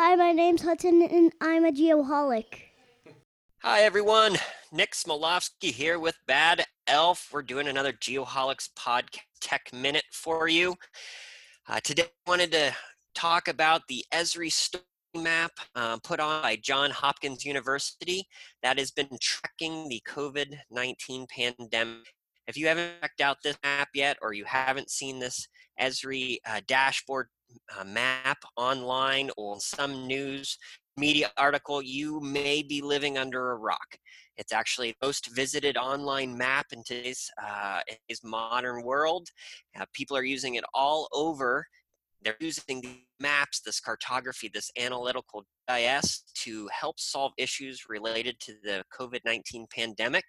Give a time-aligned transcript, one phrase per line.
[0.00, 2.44] Hi, my name's Hudson, and I'm a geoholic.
[3.62, 4.36] Hi, everyone.
[4.70, 7.30] Nick Smolovsky here with Bad Elf.
[7.32, 10.76] We're doing another Geoholics Podcast Tech Minute for you.
[11.68, 12.72] Uh, today, I wanted to
[13.16, 14.84] talk about the Esri story
[15.16, 18.24] map uh, put on by Johns Hopkins University
[18.62, 22.06] that has been tracking the COVID 19 pandemic.
[22.46, 25.48] If you haven't checked out this map yet, or you haven't seen this
[25.80, 27.26] Esri uh, dashboard
[27.78, 30.58] uh, map online or some news
[30.98, 33.96] media article, you may be living under a rock.
[34.36, 39.28] It's actually the most visited online map in today's, uh, today's modern world.
[39.78, 41.64] Uh, people are using it all over.
[42.22, 48.54] They're using the maps, this cartography, this analytical GIS to help solve issues related to
[48.64, 50.24] the COVID 19 pandemic.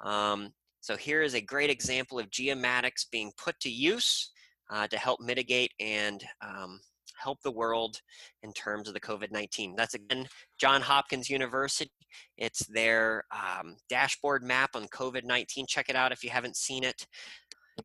[0.00, 4.30] Um, so here is a great example of geomatics being put to use
[4.70, 6.80] uh, to help mitigate and um,
[7.22, 8.00] help the world
[8.42, 9.74] in terms of the COVID 19.
[9.76, 10.26] That's again
[10.58, 11.90] John Hopkins University.
[12.36, 15.66] It's their um, dashboard map on COVID 19.
[15.66, 17.06] Check it out if you haven't seen it.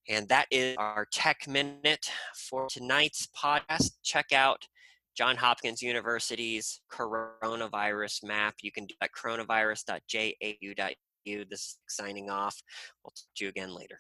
[0.08, 3.92] And that is our tech minute for tonight's podcast.
[4.04, 4.68] Check out
[5.16, 8.56] Johns Hopkins University's coronavirus map.
[8.62, 11.50] You can do that coronavirus.jau.edu.
[11.50, 12.62] This is signing off.
[13.04, 14.00] We'll talk to you again later.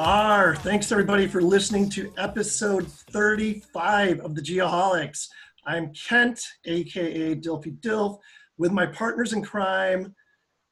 [0.00, 0.56] Are.
[0.56, 5.26] Thanks everybody for listening to episode 35 of the Geoholics.
[5.66, 8.16] I'm Kent, aka Dilfy Dilf,
[8.56, 10.14] with my partners in crime,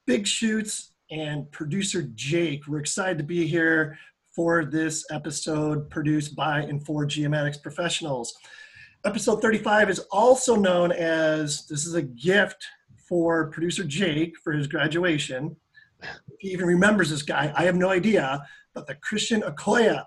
[0.06, 2.66] Big Shoots, and producer Jake.
[2.66, 3.98] We're excited to be here
[4.34, 8.34] for this episode produced by and for geomatics professionals.
[9.04, 12.66] Episode 35 is also known as this is a gift
[13.06, 15.54] for producer Jake for his graduation
[16.38, 18.42] he even remembers this guy, I have no idea.
[18.74, 20.04] But the Christian Okoye,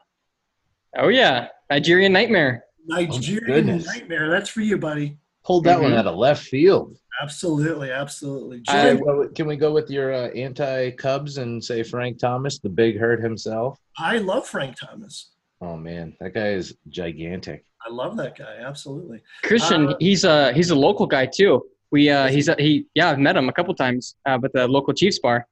[0.97, 2.66] Oh yeah, Nigerian Nightmare.
[2.85, 3.85] Nigerian goodness.
[3.85, 4.30] nightmare.
[4.30, 5.18] That's for you, buddy.
[5.46, 5.97] Pulled that one Mhm.
[5.97, 6.97] out of left field.
[7.22, 8.62] Absolutely, absolutely.
[8.68, 11.84] I- Can Jim, we go with- can we go with your uh, anti-Cubs and say
[11.84, 13.78] Frank Thomas, the big hurt himself?
[13.97, 15.31] I love Frank Thomas.
[15.62, 17.66] Oh man, that guy is gigantic.
[17.85, 18.57] I love that guy.
[18.59, 19.22] Absolutely.
[19.44, 21.66] Christian, Uh, he's a he's a local guy too.
[21.91, 24.68] We uh he's a, he yeah I've met him a couple times uh, at the
[24.68, 25.47] local Chiefs bar.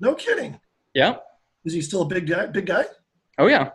[0.00, 0.60] No kidding.
[0.94, 1.16] Yeah.
[1.64, 2.46] Is he still a big guy?
[2.46, 2.84] Big guy?
[3.38, 3.70] Oh yeah.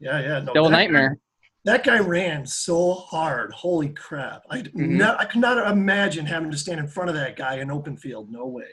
[0.00, 0.38] Yeah, yeah.
[0.40, 1.18] No, Double that- Nightmare.
[1.64, 3.52] That guy ran so hard.
[3.52, 4.44] Holy crap!
[4.48, 4.72] I Mhm.
[4.98, 7.96] no, I could not imagine having to stand in front of that guy in open
[7.96, 8.30] field.
[8.30, 8.68] No way.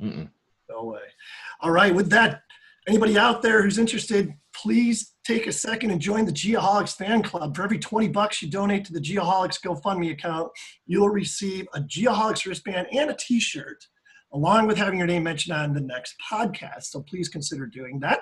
[0.00, 0.30] Mm-mm.
[0.68, 1.00] No way.
[1.60, 2.42] All right, with that,
[2.86, 7.56] anybody out there who's interested, please take a second and join the Geoholics fan club.
[7.56, 10.52] For every 20 bucks you donate to the Geoholics GoFundMe account,
[10.86, 13.84] you'll receive a Geoholics wristband and a t-shirt,
[14.36, 16.84] along with having your name mentioned on the next podcast.
[16.84, 18.20] So please consider doing that.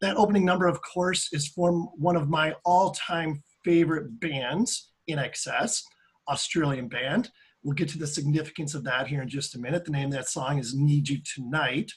[0.00, 5.82] That opening number, of course, is from one of my all-time favorite bands, INXS,
[6.28, 7.30] Australian band.
[7.62, 9.84] We'll get to the significance of that here in just a minute.
[9.84, 11.92] The name of that song is Need You Tonight.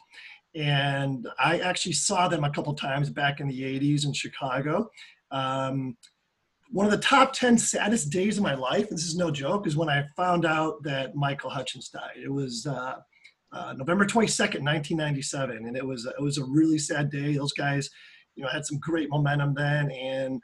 [0.53, 4.89] And I actually saw them a couple times back in the 80s in Chicago.
[5.31, 5.97] Um,
[6.71, 9.77] one of the top 10 saddest days of my life, this is no joke, is
[9.77, 12.17] when I found out that Michael Hutchence died.
[12.21, 12.95] It was uh,
[13.51, 15.57] uh, November 22nd, 1997.
[15.57, 17.35] And it was, it was a really sad day.
[17.35, 17.89] Those guys,
[18.35, 19.91] you know, had some great momentum then.
[19.91, 20.41] And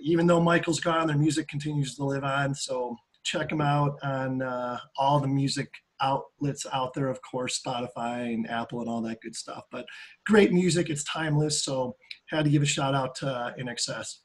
[0.00, 2.54] even though Michael's gone, their music continues to live on.
[2.54, 5.68] So check them out on uh, all the music
[6.00, 9.64] outlets out there, of course, Spotify and Apple and all that good stuff.
[9.70, 9.86] But
[10.26, 11.64] great music, it's timeless.
[11.64, 11.96] So
[12.30, 14.16] had to give a shout out to uh, INXS.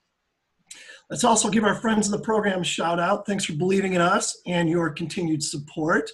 [1.09, 3.25] Let's also give our friends in the program a shout out.
[3.25, 6.09] Thanks for believing in us and your continued support.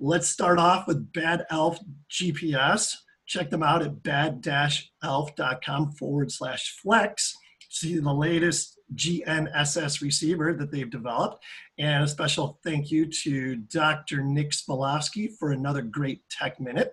[0.00, 1.78] Let's start off with Bad Elf
[2.10, 2.96] GPS.
[3.26, 7.36] Check them out at bad-elf.com forward slash flex.
[7.70, 11.44] See the latest GNSS receiver that they've developed.
[11.78, 14.22] And a special thank you to Dr.
[14.22, 16.92] Nick Smolowski for another great tech minute.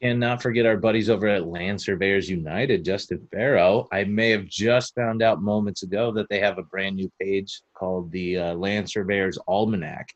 [0.00, 3.86] Cannot forget our buddies over at Land Surveyors United, Justin Farrow.
[3.92, 7.60] I may have just found out moments ago that they have a brand new page
[7.74, 10.08] called the uh, Land Surveyors Almanac.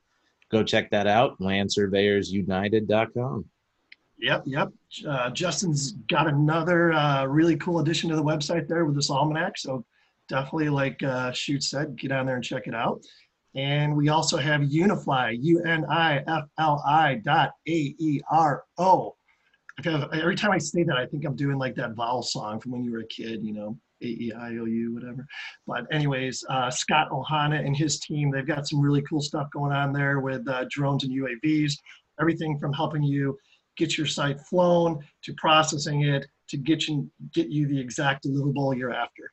[0.56, 3.44] Go check that out, landsurveyorsunited.com.
[4.18, 4.72] Yep, yep.
[5.06, 9.58] Uh, Justin's got another uh, really cool addition to the website there with this almanac.
[9.58, 9.84] So
[10.30, 13.02] definitely, like uh, Shoot said, get on there and check it out.
[13.54, 19.16] And we also have Unifli, U-N-I-F-L-I dot A-E-R-O.
[19.76, 22.72] Because every time I say that, I think I'm doing like that vowel song from
[22.72, 25.26] when you were a kid, you know, A-E-I-O-U, whatever.
[25.66, 29.72] But anyways, uh, Scott Ohana and his team, they've got some really cool stuff going
[29.72, 31.74] on there with uh, drones and UAVs.
[32.20, 33.36] Everything from helping you
[33.76, 38.76] get your site flown to processing it to get you get you the exact deliverable
[38.76, 39.30] you're after.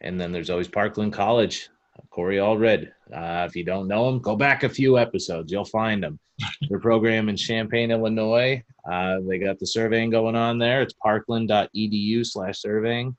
[0.00, 1.68] And then there's always Parkland College,
[2.10, 2.90] Corey Allred.
[3.12, 5.50] Uh, if you don't know him, go back a few episodes.
[5.50, 6.18] You'll find him.
[6.68, 8.62] Their program in Champaign, Illinois.
[8.90, 10.82] Uh, they got the surveying going on there.
[10.82, 13.16] It's parkland.edu slash surveying.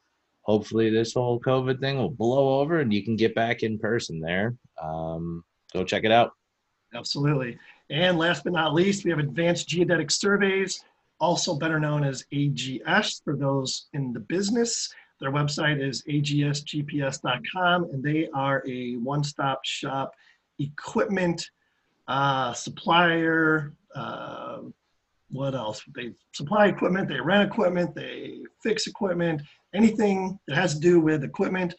[0.47, 4.21] Hopefully, this whole COVID thing will blow over and you can get back in person
[4.21, 4.55] there.
[4.81, 6.31] Um, go check it out.
[6.93, 7.57] Absolutely.
[7.89, 10.83] And last but not least, we have Advanced Geodetic Surveys,
[11.19, 14.89] also better known as AGS for those in the business.
[15.19, 20.13] Their website is agsgps.com, and they are a one-stop shop
[20.59, 21.49] equipment
[22.07, 23.73] uh, supplier.
[23.93, 24.59] Uh,
[25.29, 25.81] what else?
[25.95, 29.41] They supply equipment, they rent equipment, they fix equipment,
[29.73, 31.75] anything that has to do with equipment,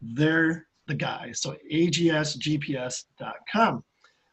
[0.00, 1.32] they're the guy.
[1.32, 2.94] So agsgps.com.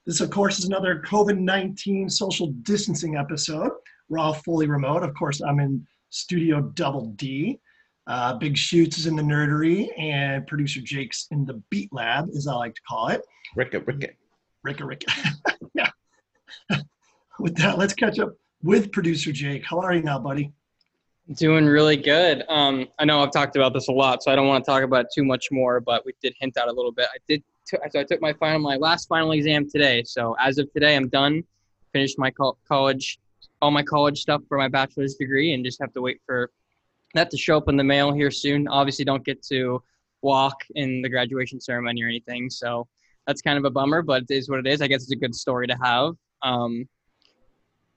[0.05, 3.71] This, of course, is another COVID 19 social distancing episode.
[4.07, 5.01] We're all fully remote.
[5.03, 7.59] Of course, I'm in studio double D.
[8.07, 12.45] Uh, Big Shoots is in the nerdery, and producer Jake's in the beat lab, as
[12.47, 13.21] I like to call it.
[13.57, 14.09] Ricka, Ricka.
[14.65, 15.11] Ricka, Ricka.
[15.73, 15.89] yeah.
[17.39, 19.63] with that, let's catch up with producer Jake.
[19.63, 20.51] How are you now, buddy?
[21.35, 22.43] Doing really good.
[22.49, 24.83] Um, I know I've talked about this a lot, so I don't want to talk
[24.83, 25.79] about too much more.
[25.79, 27.07] But we did hint out a little bit.
[27.13, 27.43] I did.
[27.67, 30.03] T- so I took my final, my last final exam today.
[30.03, 31.43] So as of today, I'm done.
[31.93, 33.19] Finished my co- college,
[33.61, 36.51] all my college stuff for my bachelor's degree, and just have to wait for
[37.13, 38.67] that to show up in the mail here soon.
[38.67, 39.81] Obviously, don't get to
[40.21, 42.87] walk in the graduation ceremony or anything, so
[43.27, 44.01] that's kind of a bummer.
[44.01, 44.81] But it is what it is.
[44.81, 46.13] I guess it's a good story to have.
[46.41, 46.87] Um,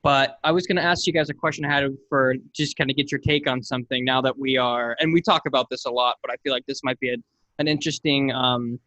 [0.02, 2.90] but I was going to ask you guys a question I had for just kind
[2.90, 5.84] of get your take on something now that we are, and we talk about this
[5.86, 7.16] a lot, but I feel like this might be a,
[7.58, 8.78] an interesting um,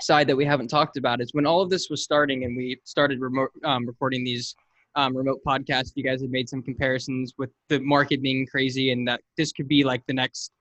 [0.00, 2.80] side that we haven't talked about is when all of this was starting and we
[2.84, 4.54] started remote um, recording these
[4.96, 9.06] um, remote podcasts, you guys have made some comparisons with the market being crazy and
[9.06, 10.52] that this could be like the next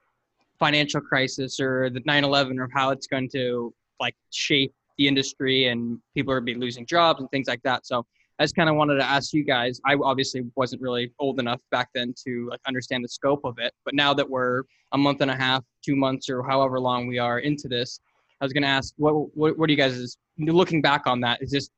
[0.60, 5.98] financial crisis or the 9-11 or how it's going to like shape the industry and
[6.14, 7.88] people are be losing jobs and things like that.
[7.88, 8.06] So
[8.40, 9.82] I just kind of wanted to ask you guys.
[9.86, 13.74] I obviously wasn't really old enough back then to like understand the scope of it,
[13.84, 14.64] but now that we're
[14.94, 18.00] a month and a half, two months, or however long we are into this,
[18.40, 21.20] I was going to ask, what, what what do you guys is looking back on
[21.22, 21.42] that?
[21.42, 21.70] Is this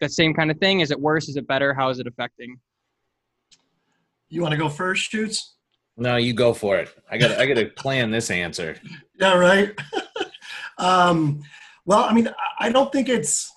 [0.00, 0.80] the same kind of thing?
[0.80, 1.28] Is it worse?
[1.28, 1.72] Is it better?
[1.72, 2.60] How is it affecting?
[4.28, 5.56] You want to go first, Shoots?
[5.96, 6.94] No, you go for it.
[7.10, 8.76] I got I got to plan this answer.
[9.20, 9.78] Yeah, right.
[10.78, 11.42] um,
[11.84, 12.26] well, I mean,
[12.58, 13.52] I don't think it's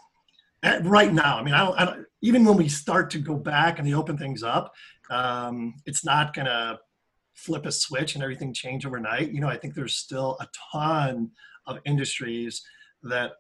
[0.84, 1.38] right now.
[1.38, 3.94] I mean, I don't, I don't, even when we start to go back and they
[3.94, 4.74] open things up,
[5.10, 6.80] um, it's not going to
[7.34, 9.32] flip a switch and everything change overnight.
[9.32, 11.32] You know, I think there's still a ton
[11.66, 12.62] of industries
[13.04, 13.34] that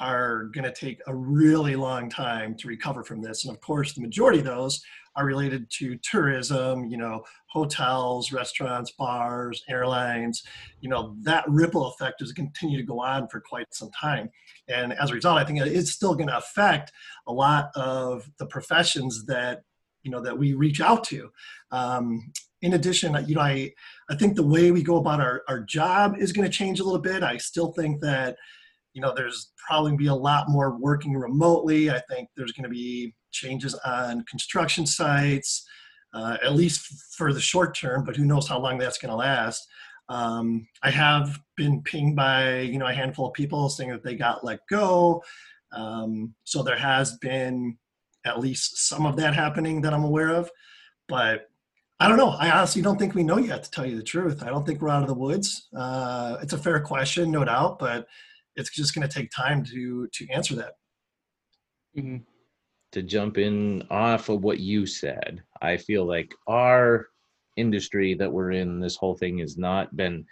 [0.00, 3.44] are going to take a really long time to recover from this.
[3.44, 4.82] And of course, the majority of those
[5.16, 10.42] are related to tourism, you know, hotels, restaurants, bars, airlines.
[10.80, 13.90] You know, that ripple effect is going to continue to go on for quite some
[13.90, 14.30] time.
[14.68, 16.90] And as a result, I think it's still going to affect
[17.26, 19.62] a lot of the professions that,
[20.02, 21.30] you know, that we reach out to.
[21.70, 23.72] Um, in addition, you know, I,
[24.10, 26.84] I think the way we go about our, our job is going to change a
[26.84, 27.22] little bit.
[27.22, 28.36] I still think that,
[28.94, 31.90] you know, there's probably be a lot more working remotely.
[31.90, 35.66] I think there's going to be changes on construction sites,
[36.14, 36.80] uh, at least
[37.16, 39.66] for the short term, but who knows how long that's going to last.
[40.08, 44.14] Um, I have been pinged by, you know, a handful of people saying that they
[44.14, 45.22] got let go.
[45.72, 47.76] Um, so there has been
[48.24, 50.50] at least some of that happening that I'm aware of,
[51.08, 51.48] but
[52.00, 52.30] I don't know.
[52.30, 54.42] I honestly don't think we know yet, to tell you the truth.
[54.42, 55.68] I don't think we're out of the woods.
[55.76, 58.06] Uh, it's a fair question, no doubt, but
[58.56, 60.74] it's just going to take time to to answer that.
[61.96, 62.18] Mm-hmm.
[62.94, 67.08] To jump in off of what you said, I feel like our
[67.56, 70.24] industry that we're in, this whole thing has not been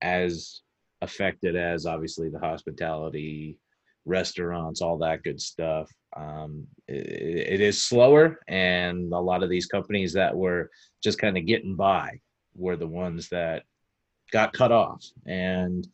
[0.00, 0.62] as
[1.02, 3.58] affected as obviously the hospitality,
[4.06, 5.90] restaurants, all that good stuff.
[6.16, 10.70] Um, it, it is slower, and a lot of these companies that were
[11.02, 12.18] just kind of getting by
[12.54, 13.64] were the ones that
[14.32, 15.86] got cut off and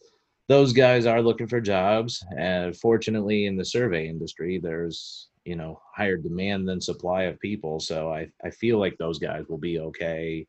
[0.48, 5.80] those guys are looking for jobs and fortunately in the survey industry there's you know
[5.94, 9.78] higher demand than supply of people so i, I feel like those guys will be
[9.80, 10.46] okay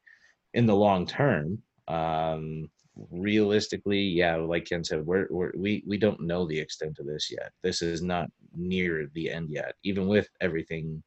[0.54, 2.70] in the long term um,
[3.12, 7.32] realistically, yeah, like Ken said, we're, we're we we don't know the extent of this
[7.32, 7.52] yet.
[7.62, 9.74] This is not near the end yet.
[9.84, 11.04] Even with everything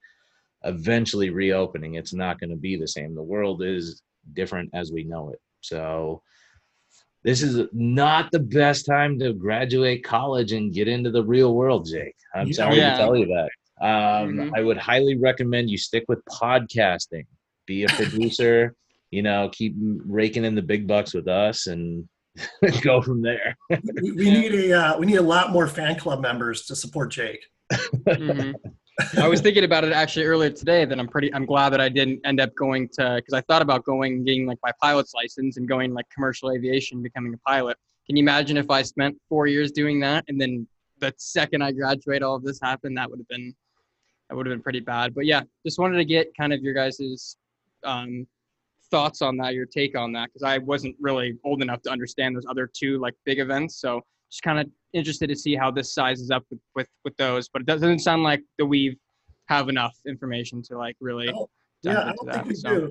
[0.64, 3.14] eventually reopening, it's not going to be the same.
[3.14, 4.02] The world is
[4.33, 5.40] different as we know it.
[5.61, 6.23] So
[7.23, 11.87] this is not the best time to graduate college and get into the real world,
[11.87, 12.16] Jake.
[12.35, 12.55] I'm Yeah.
[12.55, 12.90] sorry Yeah.
[12.90, 13.50] to tell you that.
[13.80, 13.88] Um,
[14.37, 14.50] Mhm.
[14.56, 17.26] I would highly recommend you stick with podcasting.
[17.66, 17.88] Be a
[18.30, 18.75] producer.
[19.12, 22.09] you know, keep raking in the big bucks with us and
[22.83, 23.56] go from there.
[24.02, 27.12] We, we need a uh, we need a lot more fan club members to support
[27.12, 27.45] Jake.
[27.73, 28.54] Mhm.
[29.18, 30.85] I was thinking about it actually earlier today.
[30.87, 31.33] That I'm pretty.
[31.35, 34.26] I'm glad that I didn't end up going to because I thought about going and
[34.26, 37.76] getting like my pilot's license and going like commercial aviation, becoming a pilot.
[38.06, 40.66] Can you imagine if I spent four years doing that and then
[40.99, 42.97] the second I graduate, all of this happened?
[42.97, 43.54] That would have been
[44.28, 45.14] that would have been pretty bad.
[45.14, 47.37] But yeah, just wanted to get kind of your guys's
[47.85, 48.26] um,
[48.90, 52.37] thoughts on that, your take on that, because I wasn't really old enough to understand
[52.37, 53.80] those other two like big events.
[53.80, 57.49] So just kind of interested to see how this sizes up with, with with those.
[57.49, 58.99] But it doesn't sound like the we
[59.49, 61.49] have enough information to like really Oh,
[61.83, 62.90] Yeah, I don't think we So do.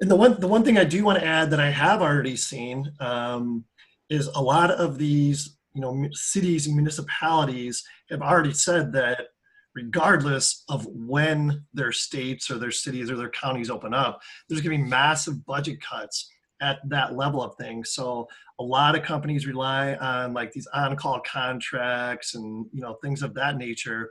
[0.00, 2.36] And the one the one thing I do want to add that I have already
[2.36, 3.64] seen um,
[4.10, 9.28] is a lot of these you know cities and municipalities have already said that
[9.76, 14.76] regardless of when their states or their cities or their counties open up, there's going
[14.76, 16.28] to be massive budget cuts
[16.62, 17.92] at that level of things.
[17.92, 18.26] So
[18.58, 23.34] a lot of companies rely on like these on-call contracts and you know things of
[23.34, 24.10] that nature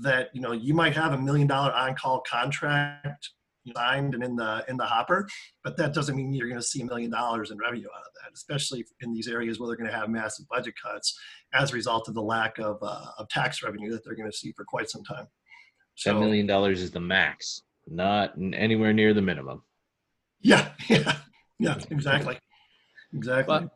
[0.00, 3.30] that you know you might have a million dollar on-call contract
[3.74, 5.28] signed and in the in the hopper,
[5.64, 8.12] but that doesn't mean you're going to see a million dollars in revenue out of
[8.22, 11.18] that, especially in these areas where they're going to have massive budget cuts
[11.54, 14.36] as a result of the lack of uh, of tax revenue that they're going to
[14.36, 15.26] see for quite some time.
[15.94, 19.62] so, Ten million dollars is the max, not anywhere near the minimum.
[20.40, 21.16] Yeah, yeah,
[21.58, 22.38] yeah, exactly,
[23.14, 23.60] exactly.
[23.60, 23.70] But-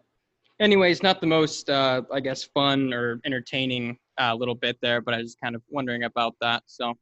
[0.60, 5.14] anyways, not the most uh, I guess fun or entertaining uh, little bit there, but
[5.14, 6.62] I was kind of wondering about that.
[6.66, 6.94] So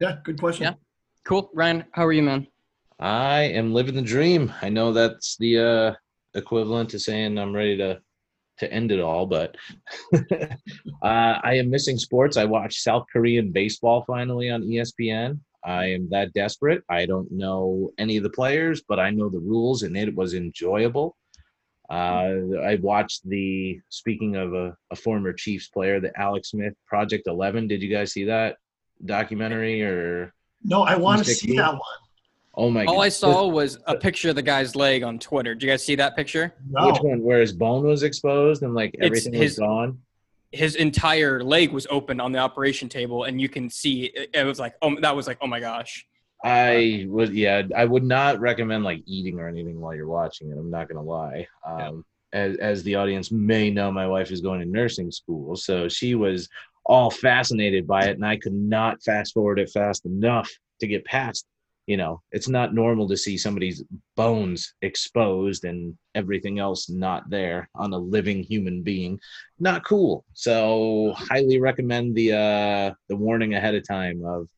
[0.00, 0.64] yeah, good question.
[0.64, 0.74] Yeah.
[1.26, 1.84] Cool, Ryan.
[1.92, 2.46] How are you, man?
[2.98, 4.52] I am living the dream.
[4.62, 5.94] I know that's the uh,
[6.34, 8.00] equivalent to saying I'm ready to
[8.58, 9.54] to end it all, but
[10.14, 10.48] uh,
[11.02, 12.38] I am missing sports.
[12.38, 15.40] I watched South Korean baseball finally on ESPN.
[15.62, 16.82] I am that desperate.
[16.88, 20.32] I don't know any of the players, but I know the rules, and it was
[20.32, 21.18] enjoyable.
[21.90, 22.32] Uh,
[22.64, 27.68] I watched the speaking of a, a former Chiefs player, the Alex Smith Project Eleven.
[27.68, 28.56] Did you guys see that
[29.04, 30.32] documentary or?
[30.68, 31.80] No, I want to see that one.
[32.58, 32.84] Oh my!
[32.86, 33.18] All I goodness.
[33.18, 35.54] saw was a picture of the guy's leg on Twitter.
[35.54, 36.54] Did you guys see that picture?
[36.70, 37.22] No, Which one?
[37.22, 39.98] Where his bone was exposed and like It's everything his- was gone.
[40.52, 44.44] His entire leg was open on the operation table, and you can see it, it
[44.44, 46.06] was like, oh, that was like, oh my gosh.
[46.44, 50.56] I would, yeah, I would not recommend like eating or anything while you're watching it.
[50.56, 51.46] I'm not gonna lie.
[51.66, 55.88] Um, as as the audience may know, my wife is going to nursing school, so
[55.88, 56.48] she was
[56.86, 60.50] all fascinated by it, and I could not fast forward it fast enough
[60.80, 61.44] to get past.
[61.86, 63.84] You know, it's not normal to see somebody's
[64.16, 69.20] bones exposed and everything else not there on a living human being.
[69.60, 70.24] Not cool.
[70.32, 74.48] So, highly recommend the uh the warning ahead of time of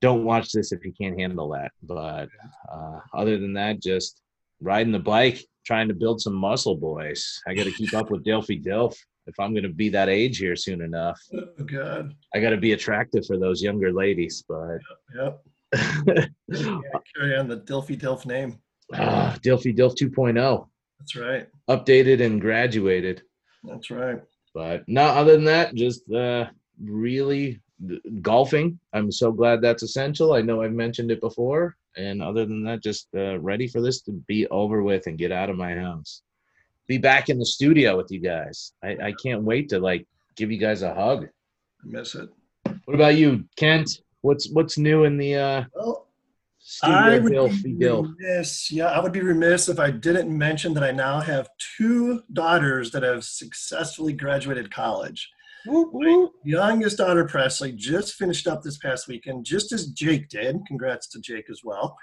[0.00, 1.72] don't watch this if you can't handle that.
[1.82, 2.28] But
[2.70, 4.20] uh, other than that, just
[4.60, 7.40] riding the bike, trying to build some muscle, boys.
[7.46, 10.38] I got to keep up with Dilfy Dilf if I'm going to be that age
[10.38, 11.20] here soon enough.
[11.34, 12.14] oh, good.
[12.34, 14.44] I got to be attractive for those younger ladies.
[14.48, 14.78] But
[15.16, 15.40] Yep.
[16.48, 16.78] Yeah,
[17.16, 18.58] carry on the Dilfy Dilf name.
[18.94, 20.68] ah, Dilfy Dilf 2.0,
[21.00, 21.48] That's right.
[21.68, 23.22] updated and graduated.
[23.64, 24.20] That's right.
[24.54, 26.46] But no, other than that, just uh,
[26.80, 28.78] really th- golfing.
[28.92, 30.34] I'm so glad that's essential.
[30.34, 31.74] I know I've mentioned it before.
[31.96, 35.32] And other than that, just uh, ready for this to be over with and get
[35.32, 36.22] out of my house.
[36.86, 38.72] Be back in the studio with you guys.
[38.82, 41.24] I, I can't wait to like give you guys a hug.
[41.24, 42.28] I miss it.
[42.84, 44.00] What about you, Kent?
[44.20, 46.08] What's what's new in the uh, Well,
[46.58, 46.96] studio?
[46.96, 48.14] I would Dilfy be Dilf?
[48.18, 48.70] remiss.
[48.70, 51.48] Yeah, I would be remiss if I didn't mention that I now have
[51.78, 55.30] two daughters that have successfully graduated college.
[55.66, 56.32] Whoop, whoop.
[56.44, 60.58] Youngest daughter, Presley, just finished up this past weekend, just as Jake did.
[60.66, 61.96] Congrats to Jake as well.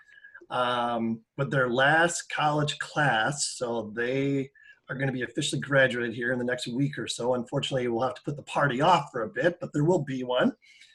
[0.49, 4.49] Um, with their last college class, so they
[4.91, 7.33] are going to be officially graduated here in the next week or so.
[7.35, 10.23] Unfortunately, we'll have to put the party off for a bit, but there will be
[10.23, 10.51] one.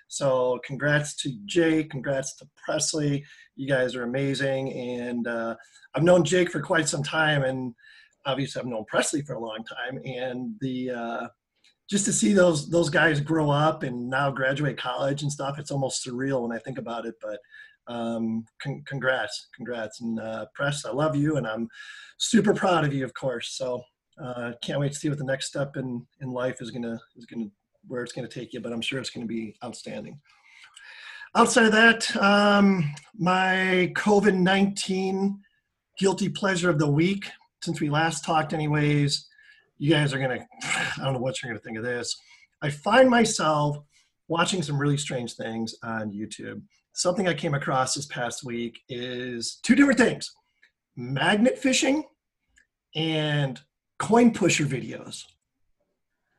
[0.09, 3.25] So, congrats to Jake, congrats to Presley.
[3.57, 5.57] You guys are amazing, and uh,
[5.95, 7.75] I've known Jake for quite some time, and
[8.26, 11.29] obviously I've known Presley for a long time, and the uh,
[11.88, 15.71] just to see those those guys grow up and now graduate college and stuff it's
[15.71, 17.38] almost surreal when i think about it but
[17.88, 20.85] um, con- congrats, congrats, and uh, press.
[20.85, 21.69] I love you, and I'm
[22.19, 23.50] super proud of you, of course.
[23.57, 23.83] So
[24.23, 27.26] uh, can't wait to see what the next step in in life is gonna is
[27.26, 27.47] gonna
[27.87, 28.61] where it's gonna take you.
[28.61, 30.19] But I'm sure it's gonna be outstanding.
[31.35, 35.40] Outside of that, um, my COVID nineteen
[35.99, 37.31] guilty pleasure of the week.
[37.62, 39.26] Since we last talked, anyways,
[39.78, 40.47] you guys are gonna.
[40.62, 42.16] I don't know what you're gonna think of this.
[42.62, 43.78] I find myself
[44.28, 46.62] watching some really strange things on YouTube
[46.97, 50.35] something I came across this past week is two different things
[50.97, 52.03] magnet fishing
[52.95, 53.61] and
[53.99, 55.23] coin pusher videos.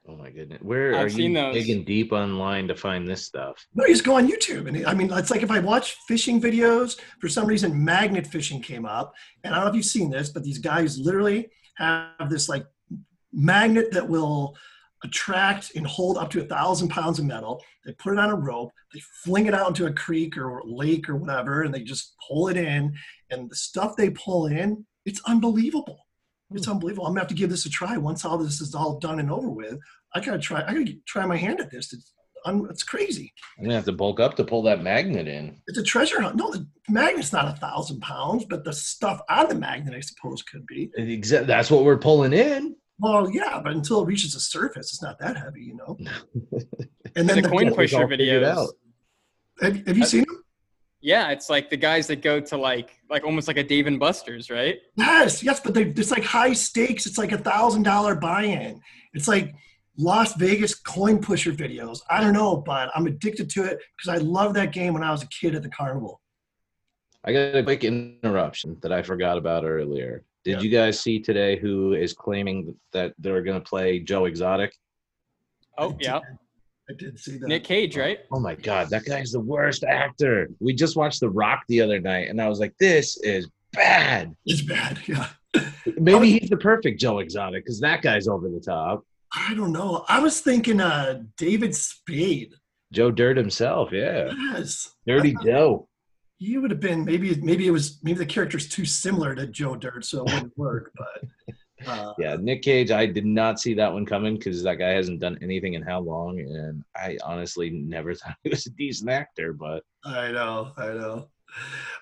[0.10, 0.62] Oh my goodness.
[0.64, 1.54] Where I've are seen you those.
[1.54, 3.64] digging deep online to find this stuff?
[3.76, 4.68] No, you just go on YouTube.
[4.68, 8.62] And I mean, it's like if I watch fishing videos, for some reason, magnet fishing
[8.62, 9.14] came up.
[9.44, 12.66] And I don't know if you've seen this, but these guys literally have this like
[13.32, 14.56] magnet that will
[15.04, 17.64] attract and hold up to a thousand pounds of metal.
[17.86, 21.08] They put it on a rope, they fling it out into a creek or lake
[21.10, 22.94] or whatever, and they just pull it in.
[23.30, 26.06] And the stuff they pull in, it's unbelievable.
[26.50, 26.58] Hmm.
[26.58, 27.06] It's unbelievable.
[27.06, 29.32] I'm gonna have to give this a try once all this is all done and
[29.32, 29.78] over with.
[30.16, 30.64] I gotta try.
[30.68, 31.94] I gotta try my hand at this.
[31.94, 32.14] It's
[32.46, 33.34] un, it's crazy.
[33.58, 35.62] I'm gonna have to bulk up to pull that magnet in.
[35.68, 36.36] It's a treasure hunt.
[36.38, 40.42] No, the magnet's not a thousand pounds, but the stuff on the magnet, I suppose,
[40.44, 40.90] could be.
[40.98, 42.76] Exa- That's what we're pulling in.
[43.00, 45.98] Well, yeah, but until it reaches the surface, it's not that heavy, you know.
[47.16, 48.46] And then The the, coin pusher all figured videos.
[48.58, 48.70] out.
[49.62, 50.44] have, have you seen them?
[51.02, 54.00] Yeah, it's like the guys that go to like like almost like a Dave and
[54.00, 54.78] Buster's, right?
[54.96, 57.06] Yes, yes, but they, it's like high stakes.
[57.08, 58.82] It's like a thousand dollar buy-in.
[59.14, 59.56] It's like
[59.98, 62.02] Las Vegas coin pusher videos.
[62.10, 65.12] I don't know, but I'm addicted to it because I loved that game when I
[65.12, 66.22] was a kid at the carnival.
[67.24, 70.24] I got a quick interruption that I forgot about earlier.
[70.48, 70.62] Did Yeah.
[70.62, 74.74] you guys see today who is claiming that they're going to play Joe Exotic?
[75.78, 76.38] Oh I yeah, did-
[76.90, 77.48] I did see that.
[77.50, 78.20] Nick Cage, right?
[78.32, 80.48] Oh my God, that guy's the worst actor.
[80.62, 84.34] We just watched The Rock the other night, and I was like, this is bad.
[84.46, 85.00] It's bad.
[85.08, 85.28] Yeah.
[85.98, 89.04] Maybe he's the perfect Joe Exotic because that guy's over the top.
[89.34, 90.06] I don't know.
[90.08, 92.54] I was thinking uh David Spade.
[92.94, 94.32] Joe Dirt himself, yeah.
[94.54, 94.96] Yes.
[95.06, 95.87] Dirty I- Joe.
[96.38, 99.76] He would have been maybe maybe it was maybe the character's too similar to Joe
[99.76, 100.92] Dirt, so it wouldn't work.
[100.96, 104.90] But uh, Yeah, Nick Cage, I did not see that one coming because that guy
[104.90, 109.10] hasn't done anything in how long, and I honestly never thought he was a decent
[109.10, 109.54] actor.
[109.54, 111.30] But I know, I know.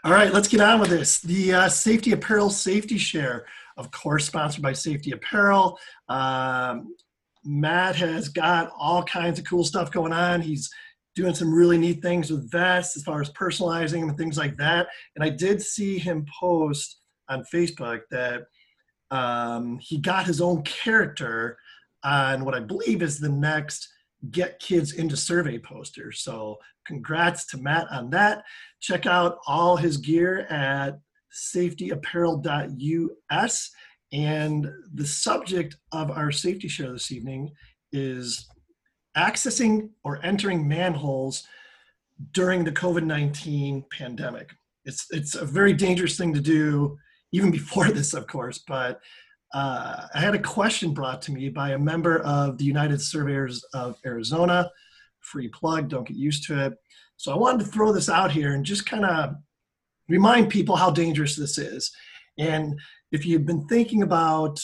[0.03, 1.21] All right, let's get on with this.
[1.21, 3.45] The uh, Safety Apparel Safety Share,
[3.77, 5.79] of course, sponsored by Safety Apparel.
[6.09, 6.95] Um,
[7.45, 10.41] Matt has got all kinds of cool stuff going on.
[10.41, 10.69] He's
[11.15, 14.57] doing some really neat things with vests as far as personalizing them and things like
[14.57, 14.87] that.
[15.15, 16.99] And I did see him post
[17.29, 18.43] on Facebook that
[19.11, 21.57] um, he got his own character
[22.03, 23.87] on what I believe is the next
[24.31, 26.11] Get Kids into Survey poster.
[26.11, 28.43] So congrats to Matt on that.
[28.81, 30.99] Check out all his gear at
[31.33, 33.71] safetyapparel.us.
[34.11, 37.51] And the subject of our safety share this evening
[37.91, 38.47] is
[39.17, 41.43] accessing or entering manholes
[42.31, 44.51] during the COVID 19 pandemic.
[44.85, 46.97] It's, it's a very dangerous thing to do,
[47.31, 48.59] even before this, of course.
[48.67, 49.01] But
[49.53, 53.63] uh, I had a question brought to me by a member of the United Surveyors
[53.73, 54.69] of Arizona.
[55.21, 56.73] Free plug, don't get used to it.
[57.17, 59.35] So I wanted to throw this out here and just kind of
[60.09, 61.91] remind people how dangerous this is.
[62.37, 62.79] And
[63.11, 64.59] if you've been thinking about,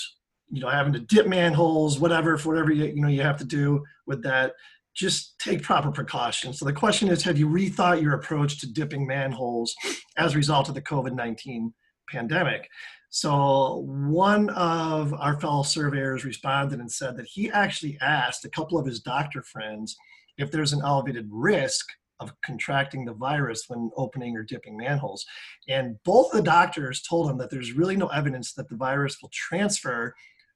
[0.52, 3.46] you know, having to dip manholes, whatever, for whatever you, you know you have to
[3.46, 4.54] do with that,
[4.94, 6.60] just take proper precautions.
[6.60, 9.74] So the question is, have you rethought your approach to dipping manholes
[10.18, 11.72] as a result of the COVID-19
[12.10, 12.68] pandemic?
[13.10, 18.78] So one of our fellow surveyors responded and said that he actually asked a couple
[18.78, 19.96] of his doctor friends
[20.38, 21.88] if there's an elevated risk
[22.22, 25.26] of contracting the virus when opening or dipping manholes.
[25.68, 29.32] And both the doctors told him that there's really no evidence that the virus will
[29.34, 30.14] transfer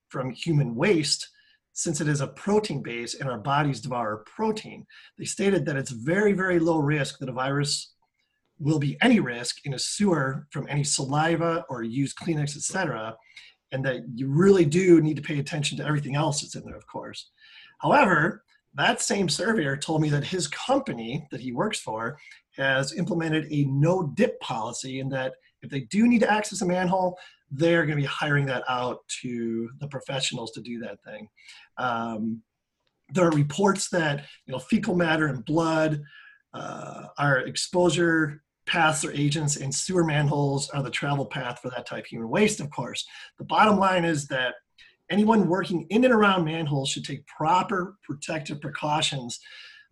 [0.10, 1.30] from human waste
[1.74, 4.86] since it is a protein base and our bodies devour protein.
[5.18, 7.94] They stated that it's very, very low risk that a virus
[8.60, 13.16] will be any risk in a sewer from any saliva or used Kleenex, etc.,
[13.72, 16.78] and that you really do need to pay attention to everything else that's in there,
[16.78, 17.32] of course.
[17.80, 18.44] However,
[18.76, 22.18] that same surveyor told me that his company that he works for
[22.56, 26.66] has implemented a no dip policy and that if they do need to access a
[26.66, 27.18] manhole,
[27.52, 31.28] they're going to be hiring that out to the professionals to do that thing.
[31.78, 32.42] Um,
[33.10, 36.02] there are reports that you know fecal matter and blood
[36.54, 41.86] uh, are exposure paths or agents, and sewer manholes are the travel path for that
[41.86, 42.60] type of human waste.
[42.60, 43.06] Of course,
[43.38, 44.56] the bottom line is that
[45.12, 49.40] anyone working in and around manholes should take proper protective precautions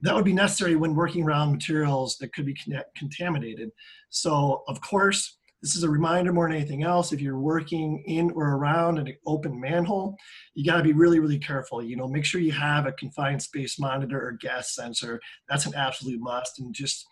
[0.03, 3.71] that would be necessary when working around materials that could be con- contaminated.
[4.09, 7.13] So, of course, this is a reminder more than anything else.
[7.13, 10.17] If you're working in or around an open manhole,
[10.55, 11.81] you got to be really, really careful.
[11.81, 15.21] You know, make sure you have a confined space monitor or gas sensor.
[15.47, 16.59] That's an absolute must.
[16.59, 17.07] And just,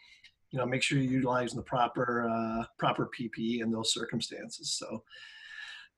[0.51, 4.75] you know, make sure you're utilizing the proper uh, proper PPE in those circumstances.
[4.77, 5.01] So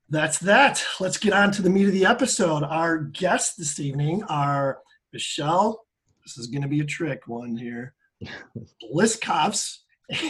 [0.10, 0.86] that's that.
[1.00, 2.62] Let's get on to the meat of the episode.
[2.62, 4.78] Our guests this evening are
[5.12, 5.88] Michelle.
[6.24, 7.96] This is going to be a trick one here.
[8.94, 9.80] Blicavs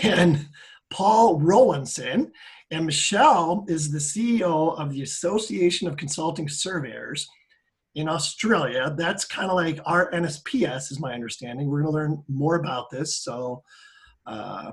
[0.04, 0.48] and
[0.94, 2.32] Paul Rowlandson.
[2.70, 7.28] And Michelle is the CEO of the Association of Consulting Surveyors
[7.96, 8.94] in Australia.
[8.96, 11.68] That's kind of like our NSPS, is my understanding.
[11.68, 13.18] We're going to learn more about this.
[13.18, 13.64] So,
[14.28, 14.72] uh,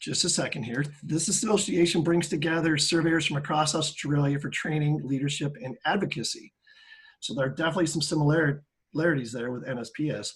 [0.00, 0.84] just a second here.
[1.02, 6.52] This association brings together surveyors from across Australia for training, leadership, and advocacy.
[7.18, 10.34] So, there are definitely some similarities there with NSPS.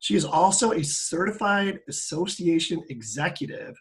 [0.00, 3.76] She is also a certified association executive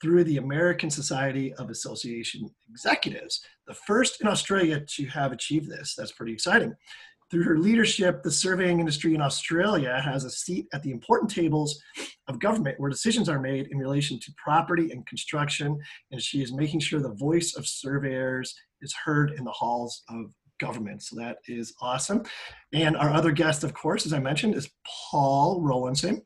[0.00, 5.94] through the American Society of Association Executives, the first in Australia to have achieved this.
[5.96, 6.74] That's pretty exciting.
[7.30, 11.78] Through her leadership, the surveying industry in Australia has a seat at the important tables
[12.26, 15.78] of government where decisions are made in relation to property and construction,
[16.10, 20.32] and she is making sure the voice of surveyors is heard in the halls of
[20.58, 21.02] government.
[21.02, 22.22] So that is awesome.
[22.72, 24.70] And our other guest, of course, as I mentioned, is
[25.10, 26.22] Paul Rowlandson.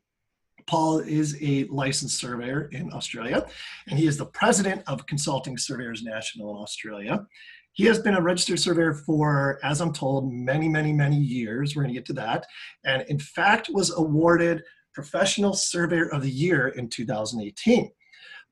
[0.67, 3.45] Paul is a licensed surveyor in Australia,
[3.87, 7.25] and he is the president of Consulting Surveyors National in Australia.
[7.73, 11.75] He has been a registered surveyor for, as I'm told, many, many, many years.
[11.75, 12.45] We're going to get to that.
[12.85, 14.61] And in fact, was awarded
[14.93, 17.91] Professional Surveyor of the Year in 2018.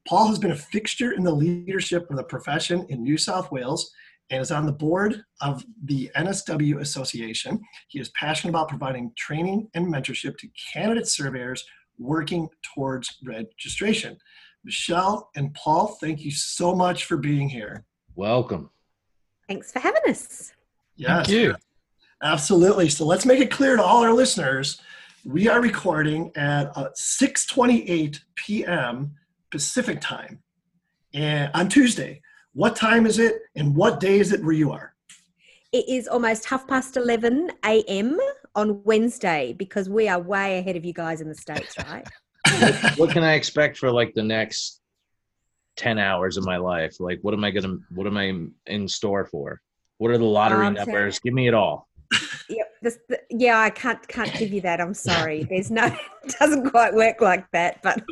[0.07, 3.91] Paul has been a fixture in the leadership of the profession in New South Wales
[4.31, 7.61] and is on the board of the NSW Association.
[7.89, 11.63] He is passionate about providing training and mentorship to candidate surveyors
[12.01, 14.17] working towards registration.
[14.63, 17.85] Michelle and Paul, thank you so much for being here.
[18.15, 18.69] Welcome.
[19.47, 20.53] Thanks for having us.
[20.95, 21.55] Yes, Thank you.
[22.21, 22.89] absolutely.
[22.89, 24.81] So let's make it clear to all our listeners,
[25.25, 29.15] we are recording at uh, 6:28 p.m.
[29.51, 30.41] Pacific time,
[31.13, 32.21] and on Tuesday.
[32.53, 34.93] What time is it, and what day is it where you are?
[35.71, 38.19] It is almost half past 11 a.m.
[38.55, 42.07] on Wednesday because we are way ahead of you guys in the States, right?
[42.97, 44.81] what can I expect for like the next
[45.77, 46.99] 10 hours of my life?
[46.99, 48.33] Like, what am I going to, what am I
[48.67, 49.61] in store for?
[49.97, 51.19] What are the lottery Um, so- numbers?
[51.19, 51.87] Give me it all.
[52.49, 52.67] yep.
[52.81, 54.81] This, the, yeah, I can't can't give you that.
[54.81, 55.43] I'm sorry.
[55.43, 55.85] There's no,
[56.23, 57.81] it doesn't quite work like that.
[57.83, 58.03] But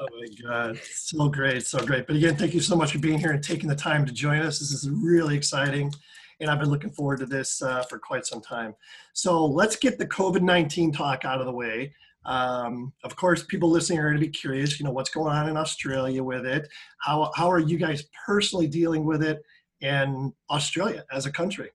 [0.00, 2.06] Oh my God, so great, so great.
[2.06, 4.40] But again, thank you so much for being here and taking the time to join
[4.40, 4.58] us.
[4.58, 5.92] This is really exciting,
[6.40, 8.74] and I've been looking forward to this uh, for quite some time.
[9.12, 11.94] So let's get the COVID 19 talk out of the way.
[12.26, 15.48] Um, of course, people listening are going to be curious, you know, what's going on
[15.48, 16.68] in Australia with it?
[16.98, 19.42] How, how are you guys personally dealing with it
[19.80, 21.70] in Australia as a country?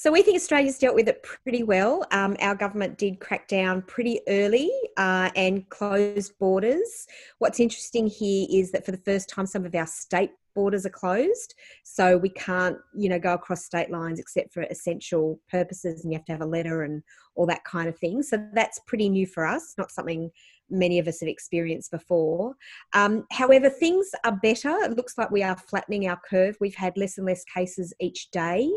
[0.00, 2.06] So we think Australia's dealt with it pretty well.
[2.10, 7.06] Um, our government did crack down pretty early uh, and closed borders.
[7.38, 10.90] What's interesting here is that for the first time, some of our state borders are
[10.90, 16.12] closed, so we can't, you know, go across state lines except for essential purposes, and
[16.12, 17.02] you have to have a letter and
[17.34, 18.22] all that kind of thing.
[18.22, 19.74] So that's pretty new for us.
[19.78, 20.30] Not something
[20.70, 22.54] many of us have experienced before.
[22.94, 24.70] Um, however, things are better.
[24.84, 26.56] It looks like we are flattening our curve.
[26.60, 28.70] We've had less and less cases each day.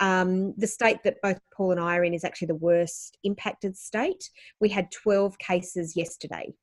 [0.00, 3.76] Um, the state that both Paul and I are in is actually the worst impacted
[3.76, 4.30] state.
[4.60, 6.54] We had 12 cases yesterday.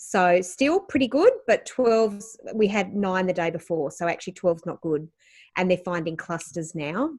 [0.00, 2.22] So still pretty good, but 12,
[2.54, 3.90] we had nine the day before.
[3.90, 5.08] So actually 12 is not good.
[5.56, 7.10] And they're finding clusters now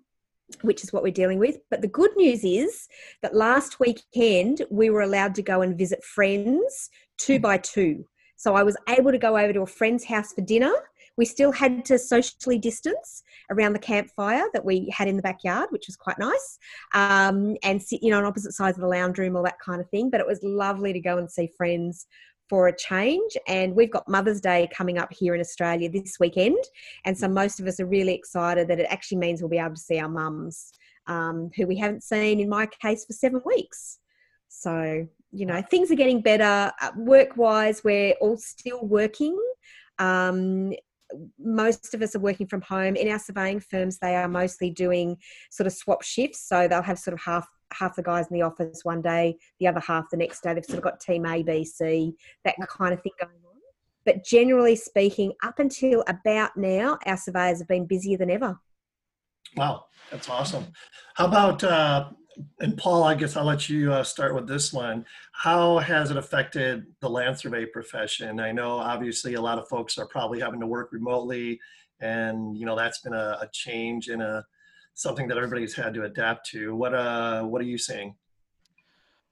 [0.61, 1.57] which is what we're dealing with.
[1.69, 2.87] But the good news is
[3.21, 8.05] that last weekend we were allowed to go and visit friends two by two.
[8.35, 10.71] So I was able to go over to a friend's house for dinner.
[11.17, 15.67] We still had to socially distance around the campfire that we had in the backyard,
[15.71, 16.57] which was quite nice,
[16.93, 19.81] um, and sit, you know, on opposite sides of the lounge room, all that kind
[19.81, 20.09] of thing.
[20.09, 22.07] But it was lovely to go and see friends
[22.49, 23.37] for a change.
[23.47, 26.57] And we've got Mother's Day coming up here in Australia this weekend.
[27.05, 29.75] And so most of us are really excited that it actually means we'll be able
[29.75, 30.71] to see our mums,
[31.07, 33.99] um, who we haven't seen, in my case, for seven weeks.
[34.47, 36.71] So, you know, things are getting better.
[36.81, 39.37] Uh, work wise, we're all still working.
[39.99, 40.73] Um,
[41.39, 42.95] most of us are working from home.
[42.95, 45.17] In our surveying firms, they are mostly doing
[45.51, 46.47] sort of swap shifts.
[46.47, 49.67] So they'll have sort of half half the guys in the office one day, the
[49.67, 50.53] other half the next day.
[50.53, 53.57] They've sort of got team A, B, C, that kind of thing going on.
[54.05, 58.59] But generally speaking, up until about now, our surveyors have been busier than ever.
[59.55, 60.67] Wow, that's awesome.
[61.15, 62.09] How about uh,
[62.59, 65.05] and Paul, I guess I'll let you uh, start with this one.
[65.33, 68.39] How has it affected the land survey profession?
[68.39, 71.59] I know obviously a lot of folks are probably having to work remotely,
[71.99, 74.45] and you know that's been a, a change in a
[74.93, 76.75] something that everybody's had to adapt to.
[76.75, 78.15] What uh, what are you saying?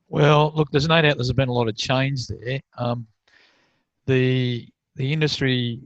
[0.09, 2.61] Well, look, there's no doubt there's been a lot of change there.
[2.77, 3.07] Um,
[4.05, 5.79] the the industry,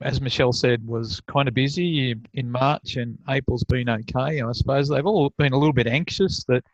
[0.00, 4.40] as Michelle said, was kind of busy in March, and April's been okay.
[4.40, 6.64] I suppose they've all been a little bit anxious that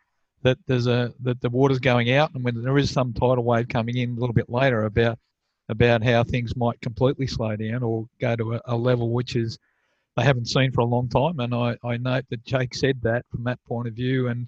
[0.43, 3.67] that there's a that the water's going out, and when there is some tidal wave
[3.67, 5.17] coming in a little bit later about
[5.69, 9.57] about how things might completely slow down or go to a, a level which is
[10.15, 11.39] they haven't seen for a long time.
[11.39, 14.47] And I, I note that Jake said that from that point of view, and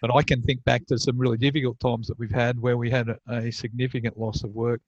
[0.00, 2.90] but I can think back to some really difficult times that we've had where we
[2.90, 4.80] had a, a significant loss of work.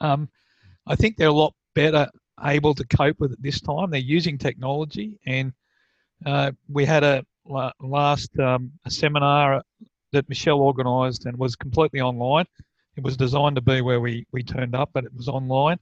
[0.00, 0.28] Um,
[0.86, 2.08] I think they're a lot better
[2.44, 3.90] able to cope with it this time.
[3.90, 5.52] They're using technology, and
[6.24, 7.24] uh, we had a
[7.80, 9.62] last um, a seminar
[10.12, 12.46] that Michelle organised and was completely online.
[12.96, 15.78] It was designed to be where we we turned up, but it was online,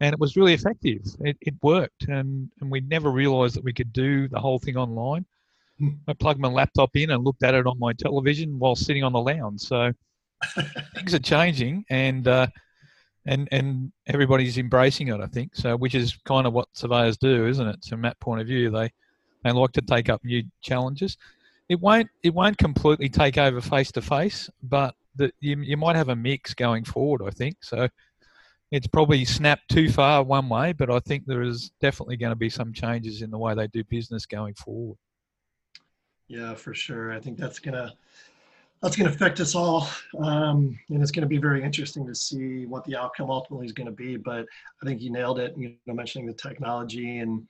[0.00, 1.02] and it was really effective.
[1.20, 4.76] It, it worked, and and we never realised that we could do the whole thing
[4.76, 5.24] online.
[6.08, 9.12] I plugged my laptop in and looked at it on my television while sitting on
[9.12, 9.60] the lounge.
[9.62, 9.92] So
[10.94, 12.46] things are changing, and uh,
[13.26, 15.20] and and everybody's embracing it.
[15.20, 17.84] I think so, which is kind of what surveyors do, isn't it?
[17.88, 18.90] From that point of view, they
[19.44, 21.16] they like to take up new challenges.
[21.68, 25.96] It won't it won't completely take over face to face, but the, you you might
[25.96, 27.22] have a mix going forward.
[27.26, 27.88] I think so.
[28.70, 32.36] It's probably snapped too far one way, but I think there is definitely going to
[32.36, 34.96] be some changes in the way they do business going forward.
[36.28, 37.12] Yeah, for sure.
[37.12, 37.92] I think that's gonna
[38.80, 39.88] that's gonna affect us all,
[40.20, 43.90] um, and it's gonna be very interesting to see what the outcome ultimately is gonna
[43.90, 44.16] be.
[44.16, 44.46] But
[44.80, 45.54] I think you nailed it.
[45.58, 47.48] You know, mentioning the technology and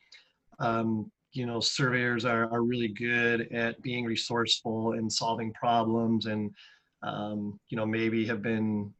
[0.60, 6.50] um, you know, surveyors are are really good at being resourceful and solving problems, and
[7.02, 8.94] um, you know, maybe have been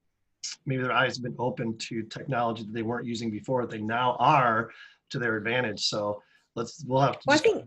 [0.66, 3.66] maybe their eyes have been open to technology that they weren't using before.
[3.66, 4.70] They now are
[5.10, 5.86] to their advantage.
[5.86, 6.22] So
[6.56, 7.24] let's we'll have to.
[7.26, 7.64] Well, I think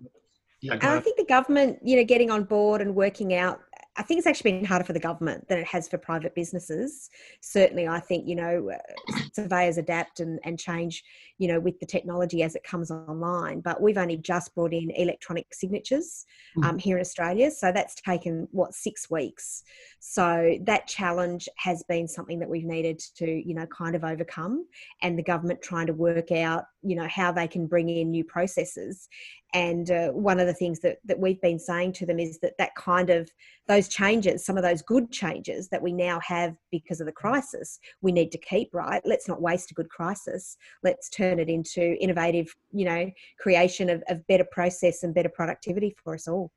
[0.62, 3.60] yeah, I think the government, you know, getting on board and working out
[3.95, 7.10] I think it's actually been harder for the government than it has for private businesses.
[7.41, 11.03] Certainly, I think you know uh, surveyors adapt and, and change,
[11.38, 13.62] you know, with the technology as it comes online.
[13.62, 16.25] But we've only just brought in electronic signatures
[16.58, 16.65] Mm.
[16.65, 19.63] um, here in Australia, so that's taken what six weeks.
[19.99, 24.65] So that challenge has been something that we've needed to you know kind of overcome,
[25.01, 28.23] and the government trying to work out you know how they can bring in new
[28.23, 29.10] processes.
[29.54, 32.58] And uh, one of the things that that we've been saying to them is that
[32.58, 33.30] that kind of
[33.68, 37.80] those changes, some of those good changes that we now have because of the crisis,
[38.02, 39.02] we need to keep, right?
[39.06, 40.58] Let's not waste a good crisis.
[40.84, 45.96] Let's turn it into innovative, you know, creation of, of better process and better productivity
[46.04, 46.52] for us all.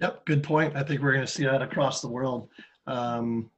[0.00, 0.76] Yep, good point.
[0.76, 2.48] I think we're going to see that across the world.
[2.88, 3.50] Um,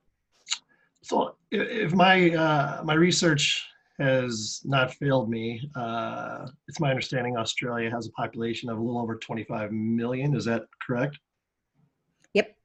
[1.02, 3.66] so, if my uh, my research
[3.98, 9.00] has not failed me, uh, it's my understanding Australia has a population of a little
[9.00, 10.34] over 25 million.
[10.34, 11.18] Is that correct?
[12.34, 12.56] Yep.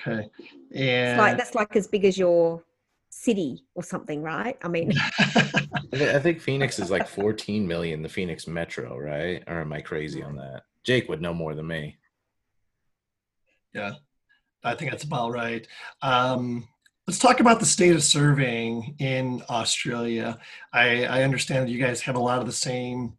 [0.00, 0.28] Okay.
[0.70, 2.62] It's like that's like as big as your
[3.10, 4.56] city or something, right?
[4.62, 5.50] I mean, I
[5.92, 9.42] thi- I think Phoenix is like 14 million, the Phoenix Metro, right?
[9.46, 10.62] Or am I crazy on that?
[10.84, 11.96] Jake would know more than me.
[13.74, 13.92] yeah,
[14.64, 15.66] I think that's about right.
[16.00, 16.68] Um,
[17.06, 20.38] let's talk about the state of surveying in Australia.
[20.72, 23.14] I, I understand that you guys have a lot of the same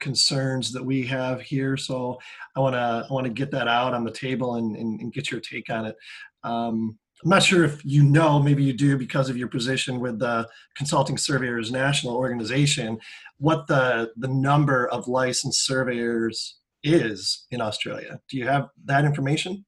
[0.00, 2.18] concerns that we have here, so
[2.56, 5.12] I want to I want to get that out on the table and, and, and
[5.12, 5.96] get your take on it.
[6.44, 10.18] Um, I'm not sure if you know, maybe you do because of your position with
[10.18, 12.98] the Consulting Surveyors National Organization,
[13.38, 18.20] what the the number of licensed surveyors is in Australia.
[18.28, 19.64] Do you have that information?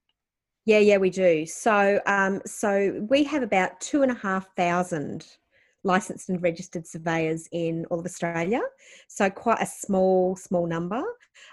[0.67, 1.47] Yeah, yeah, we do.
[1.47, 5.25] So, um, so we have about two and a half thousand
[5.87, 8.61] licensed and registered surveyors in all of Australia.
[9.09, 11.03] So quite a small, small number.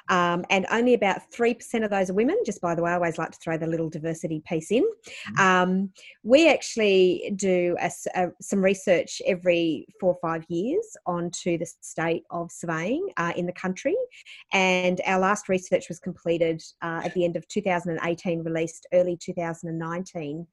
[0.10, 2.38] Um, and only about 3% of those are women.
[2.46, 4.84] Just by the way, I always like to throw the little diversity piece in.
[5.38, 5.92] Um,
[6.24, 12.24] we actually do a a- some research every four or five years onto the state
[12.32, 13.96] of surveying uh, in the country.
[14.52, 20.48] And our last research was completed uh, at the end of 2018, released early 2019,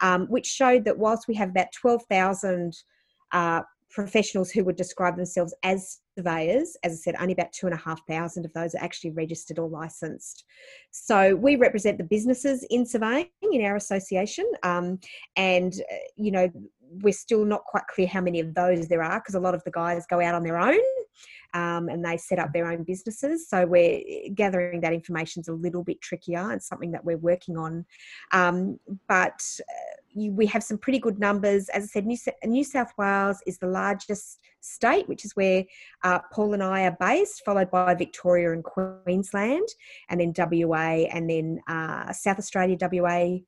[0.00, 2.76] um, which showed that whilst we have about 12,000
[3.32, 6.76] uh, professionals who would describe themselves as surveyors.
[6.82, 9.58] As I said, only about two and a half thousand of those are actually registered
[9.58, 10.44] or licensed.
[10.90, 14.98] So we represent the businesses in surveying in our association, um,
[15.36, 16.50] and uh, you know
[17.02, 19.64] we're still not quite clear how many of those there are because a lot of
[19.64, 20.78] the guys go out on their own.
[21.54, 23.48] um, and they set up their own businesses.
[23.48, 24.02] So we're
[24.34, 27.84] gathering that information is a little bit trickier and something that we're working on.
[28.32, 31.68] Um, but uh, you, we have some pretty good numbers.
[31.68, 35.64] As I said, New, New, South Wales is the largest state, which is where
[36.02, 39.68] uh, Paul and I are based, followed by Victoria and Queensland,
[40.08, 43.38] and then WA, and then uh, South Australia, WA,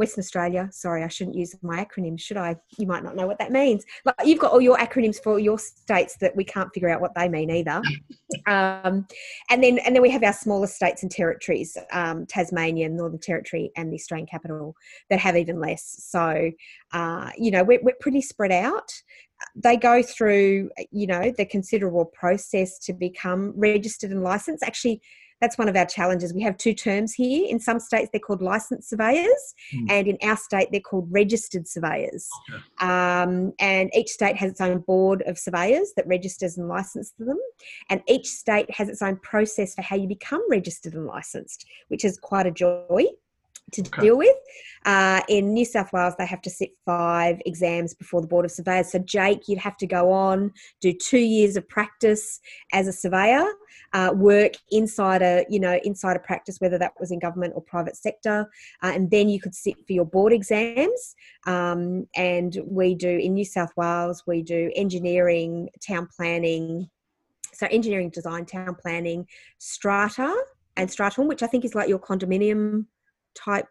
[0.00, 0.66] Western Australia.
[0.72, 2.56] Sorry, I shouldn't use my acronyms, should I?
[2.78, 3.84] You might not know what that means.
[4.02, 7.14] But you've got all your acronyms for your states that we can't figure out what
[7.14, 7.82] they mean either.
[8.46, 9.06] um,
[9.50, 13.72] and then and then we have our smaller states and territories, um, Tasmania, Northern Territory,
[13.76, 14.74] and the Australian capital
[15.10, 15.84] that have even less.
[15.98, 16.50] So
[16.94, 18.90] uh, you know we're, we're pretty spread out
[19.56, 25.00] they go through you know the considerable process to become registered and licensed actually
[25.40, 26.34] that's one of our challenges.
[26.34, 27.46] We have two terms here.
[27.48, 29.90] In some states, they're called licensed surveyors, mm.
[29.90, 32.28] and in our state, they're called registered surveyors.
[32.52, 32.62] Okay.
[32.86, 37.38] Um, and each state has its own board of surveyors that registers and licenses them.
[37.88, 42.04] And each state has its own process for how you become registered and licensed, which
[42.04, 43.06] is quite a joy
[43.72, 44.02] to okay.
[44.02, 44.36] deal with.
[44.86, 48.50] Uh, in New South Wales, they have to sit five exams before the Board of
[48.50, 48.90] Surveyors.
[48.90, 52.40] So, Jake, you'd have to go on, do two years of practice
[52.72, 53.46] as a surveyor,
[53.92, 57.62] uh, work inside a, you know, inside a practice, whether that was in government or
[57.62, 58.50] private sector,
[58.82, 61.14] uh, and then you could sit for your board exams.
[61.46, 66.88] Um, and we do in New South Wales, we do engineering, town planning,
[67.52, 69.26] so engineering, design, town planning,
[69.58, 70.34] strata,
[70.76, 72.86] and stratum, which I think is like your condominium
[73.34, 73.66] type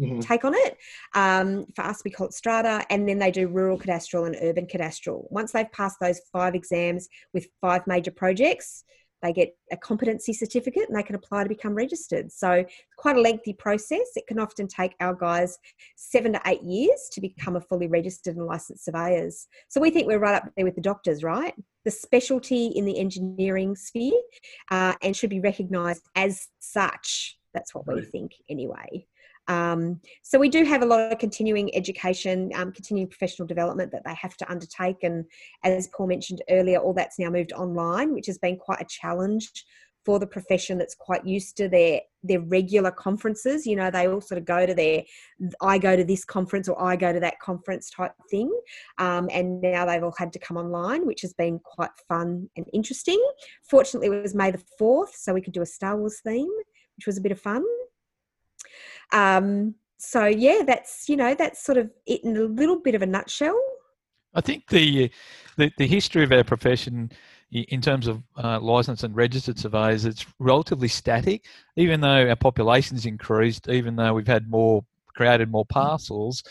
[0.00, 0.18] Mm-hmm.
[0.18, 0.76] take on it.
[1.14, 4.66] Um, for us, we call it strata, and then they do rural cadastral and urban
[4.66, 5.30] cadastral.
[5.30, 8.82] Once they've passed those five exams with five major projects,
[9.22, 12.32] they get a competency certificate and they can apply to become registered.
[12.32, 12.64] So,
[12.98, 14.10] quite a lengthy process.
[14.16, 15.56] It can often take our guys
[15.94, 19.46] seven to eight years to become a fully registered and licensed surveyors.
[19.68, 21.54] So, we think we're right up there with the doctors, right?
[21.84, 24.20] The specialty in the engineering sphere
[24.72, 27.96] uh, and should be recognised as such that's what right.
[27.96, 29.06] we think anyway.
[29.46, 34.02] Um, so we do have a lot of continuing education, um, continuing professional development that
[34.04, 35.02] they have to undertake.
[35.02, 35.24] And
[35.64, 39.50] as Paul mentioned earlier, all that's now moved online, which has been quite a challenge
[40.04, 44.20] for the profession that's quite used to their their regular conferences you know they all
[44.20, 45.02] sort of go to their
[45.62, 48.50] i go to this conference or i go to that conference type thing
[48.98, 52.66] um, and now they've all had to come online which has been quite fun and
[52.72, 53.22] interesting
[53.68, 56.52] fortunately it was may the 4th so we could do a star wars theme
[56.96, 57.64] which was a bit of fun.
[59.12, 63.02] Um, so yeah, that's you know that's sort of it in a little bit of
[63.02, 63.58] a nutshell.
[64.34, 65.10] I think the
[65.56, 67.10] the, the history of our profession
[67.54, 71.44] in terms of uh, licensed and registered surveyors, it's relatively static.
[71.76, 76.42] Even though our population's increased, even though we've had more created more parcels,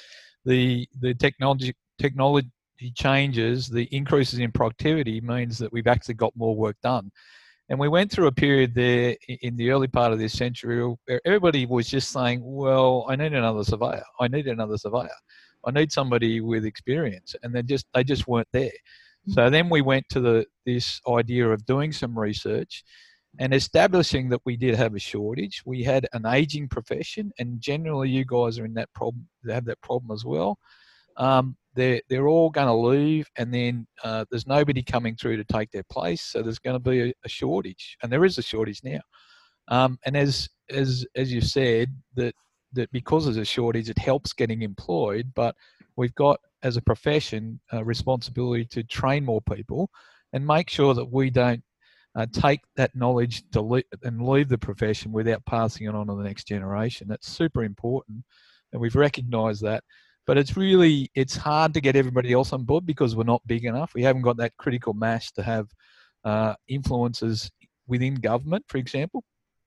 [0.45, 2.49] the the technology technology
[2.95, 7.11] changes, the increases in productivity means that we've actually got more work done.
[7.69, 11.21] And we went through a period there in the early part of this century where
[11.25, 14.03] everybody was just saying, well, I need another surveyor.
[14.19, 15.09] I need another surveyor.
[15.65, 17.35] I need somebody with experience.
[17.41, 18.71] And they just, they just weren't there.
[19.29, 19.51] So mm-hmm.
[19.53, 22.83] then we went to the, this idea of doing some research
[23.39, 25.63] and establishing that we did have a shortage.
[25.65, 29.65] We had an aging profession, and generally, you guys are in that problem, they have
[29.65, 30.59] that problem as well.
[31.17, 35.43] Um, they're they're all going to leave, and then uh, there's nobody coming through to
[35.43, 36.21] take their place.
[36.21, 38.99] So there's going to be a, a, shortage, and there is a shortage now.
[39.69, 42.35] Um, and as as as you said, that
[42.73, 45.31] that because there's a shortage, it helps getting employed.
[45.35, 45.55] But
[45.95, 49.89] we've got as a profession a responsibility to train more people
[50.31, 51.63] and make sure that we don't
[52.15, 56.15] uh, take that knowledge to le- and leave the profession without passing it on to
[56.15, 57.07] the next generation.
[57.07, 58.23] That's super important,
[58.71, 59.83] and we've recognised that
[60.25, 63.65] but it's really it's hard to get everybody else on board because we're not big
[63.65, 63.93] enough.
[63.93, 65.67] We haven't got that critical mass to have
[66.23, 67.51] uh, influences
[67.87, 69.23] within government, for example.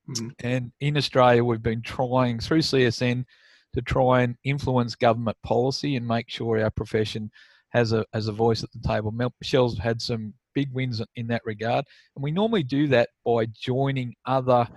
[0.09, 0.29] Mm-hmm.
[0.39, 3.25] And in Australia, we've been trying through CSN
[3.73, 7.29] to try and influence government policy and make sure our profession
[7.69, 9.11] has a has a voice at the table.
[9.11, 14.15] Michelle's had some big wins in that regard, and we normally do that by joining
[14.25, 14.67] other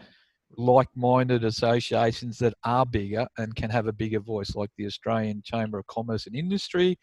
[0.57, 5.79] like-minded associations that are bigger and can have a bigger voice, like the Australian Chamber
[5.79, 6.99] of Commerce and Industry,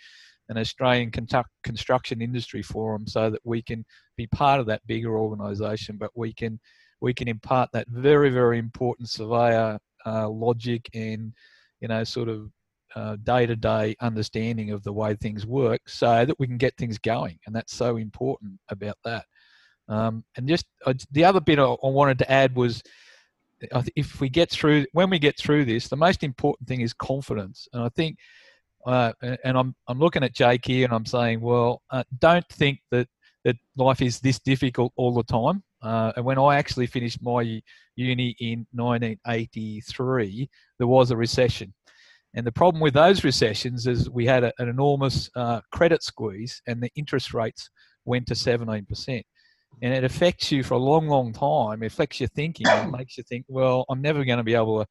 [0.50, 5.98] and Australian Construction Industry Forum, so that we can be part of that bigger organisation,
[5.98, 6.60] but we can
[7.02, 11.34] we can impart that very very important surveyor uh, logic and
[11.82, 12.50] you know sort of
[13.24, 16.98] day to day understanding of the way things work, so that we can get things
[16.98, 19.26] going, and that's so important about that.
[19.90, 22.82] Um, and just uh, the other bit I, I wanted to add was
[23.96, 27.68] if we get through when we get through this, the most important thing is confidence.
[27.74, 28.18] And I think,
[28.86, 32.80] uh, and I'm I'm looking at Jake here, and I'm saying, well, uh, don't think
[32.92, 33.08] that
[33.46, 35.64] that life is this difficult all the time.
[35.82, 37.62] Uh, and when I actually finished my
[37.96, 41.74] uni in 1983, there was a recession.
[42.34, 46.62] And the problem with those recessions is we had a, an enormous uh, credit squeeze
[46.68, 47.70] and the interest rates
[48.06, 49.24] went to 17%.
[49.82, 51.84] And it affects you for a long, long time.
[51.84, 54.84] It affects your thinking and makes you think, well, I'm never going to be able
[54.84, 54.88] to,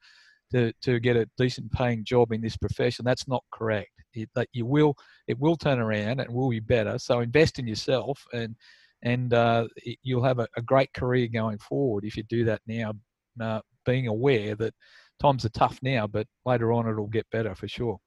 [0.52, 3.04] to, to get a decent paying job in this profession.
[3.04, 3.90] That's not correct.
[4.14, 4.94] It, that you will,
[5.26, 6.98] it will turn around and will be better.
[6.98, 8.54] So invest in yourself and,
[9.02, 9.66] and uh,
[10.02, 12.92] you'll have a, a, great career going forward if you do that now,
[13.40, 14.72] uh, being aware that
[15.20, 17.98] times are tough now, but later on it'll get better for sure.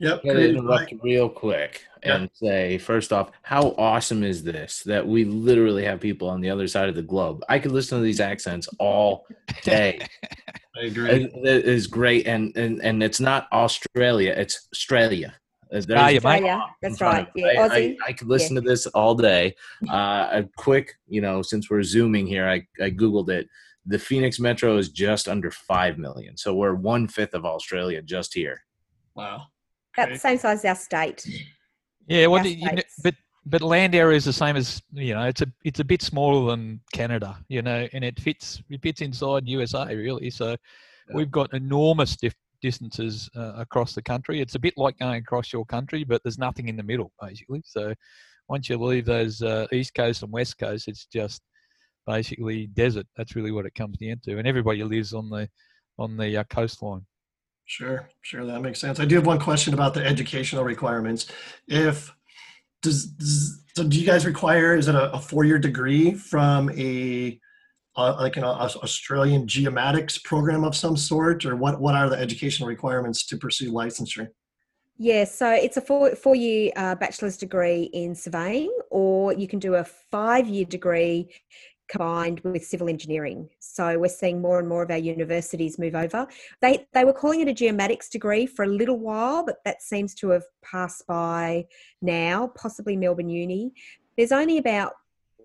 [0.00, 0.20] Yep.
[0.24, 2.30] I'm gonna interrupt real quick and yep.
[2.34, 6.66] say, first off, how awesome is this that we literally have people on the other
[6.66, 7.44] side of the globe?
[7.50, 9.26] I could listen to these accents all
[9.62, 10.00] day.
[10.76, 11.10] I agree.
[11.10, 15.34] It, it is great, and, and and it's not Australia; it's Australia.
[15.72, 16.64] Australia, Australia.
[16.80, 17.28] That's right.
[17.34, 18.62] Yeah, I, I, I, could listen yeah.
[18.62, 19.54] to this all day.
[19.88, 23.46] Uh, a quick, you know, since we're zooming here, I, I googled it.
[23.86, 28.34] The Phoenix Metro is just under five million, so we're one fifth of Australia just
[28.34, 28.64] here.
[29.14, 29.46] Wow.
[29.96, 31.26] About the same size as our state.
[32.06, 33.14] Yeah, well, you know, but
[33.46, 35.22] but land area is the same as you know.
[35.22, 39.00] It's a it's a bit smaller than Canada, you know, and it fits it fits
[39.00, 40.30] inside USA really.
[40.30, 40.56] So yeah.
[41.14, 44.40] we've got enormous dif- distances uh, across the country.
[44.40, 47.62] It's a bit like going across your country, but there's nothing in the middle basically.
[47.64, 47.94] So
[48.48, 51.42] once you leave those uh, east coast and west coast, it's just
[52.06, 53.06] basically desert.
[53.16, 55.48] That's really what it comes down to, and everybody lives on the
[55.98, 57.06] on the uh, coastline.
[57.70, 58.98] Sure, sure, that makes sense.
[58.98, 61.26] I do have one question about the educational requirements.
[61.68, 62.12] If
[62.82, 67.38] does, does so, do you guys require is it a, a four-year degree from a
[67.94, 71.80] uh, like an uh, Australian geomatics program of some sort, or what?
[71.80, 74.30] What are the educational requirements to pursue licensure?
[74.98, 79.60] Yeah, so it's a four four year uh, bachelor's degree in surveying, or you can
[79.60, 81.32] do a five year degree
[81.90, 83.48] combined with civil engineering.
[83.58, 86.26] So we're seeing more and more of our universities move over.
[86.62, 90.14] They they were calling it a geomatics degree for a little while, but that seems
[90.16, 91.66] to have passed by
[92.00, 93.72] now, possibly Melbourne Uni.
[94.16, 94.92] There's only about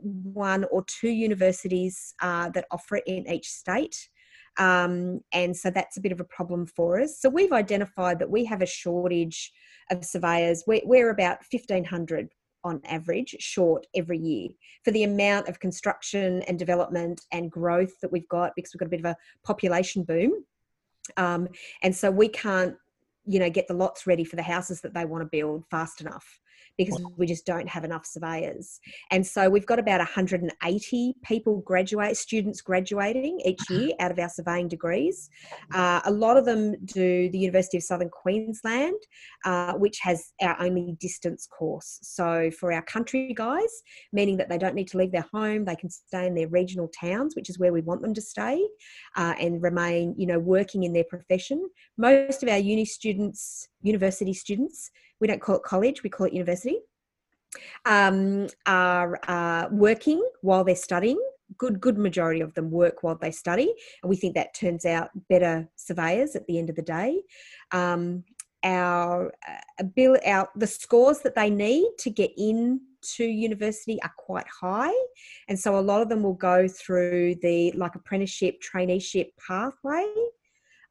[0.02, 4.10] one or two universities uh, that offer it in each state.
[4.58, 7.20] Um, and so that's a bit of a problem for us.
[7.20, 9.52] So we've identified that we have a shortage
[9.92, 10.64] of surveyors.
[10.66, 12.30] We're, we're about 1,500
[12.66, 14.50] on average short every year
[14.84, 18.88] for the amount of construction and development and growth that we've got because we've got
[18.88, 20.44] a bit of a population boom.
[21.16, 21.48] Um,
[21.84, 22.76] and so we can't,
[23.26, 26.02] you know, get the lots ready for the houses that they want to build fast
[26.02, 26.40] enough
[26.78, 28.80] because we just don't have enough surveyors.
[29.12, 33.80] And so we've got about 180 people graduate, students graduating each uh-huh.
[33.80, 35.30] year out of our surveying degrees.
[35.74, 38.98] Uh, a lot of them do the University of Southern Queensland,
[39.46, 42.00] uh, which has our only distance course.
[42.02, 45.76] So for our country guys, meaning that they don't need to leave their home, they
[45.76, 48.66] can stay in their regional towns, which is where we want them to stay,
[49.16, 51.70] uh, and remain, you know, working in their profession.
[51.98, 56.34] Most of our uni students, university students, we don't call it college, we call it
[56.34, 56.80] university,
[57.86, 61.20] um, are uh, working while they're studying.
[61.58, 65.10] Good, good majority of them work while they study, and we think that turns out
[65.30, 67.22] better surveyors at the end of the day.
[67.72, 68.24] Um,
[68.64, 72.82] our uh, bill, our the scores that they need to get in
[73.16, 74.94] to university are quite high,
[75.48, 80.12] and so a lot of them will go through the like apprenticeship, traineeship pathway,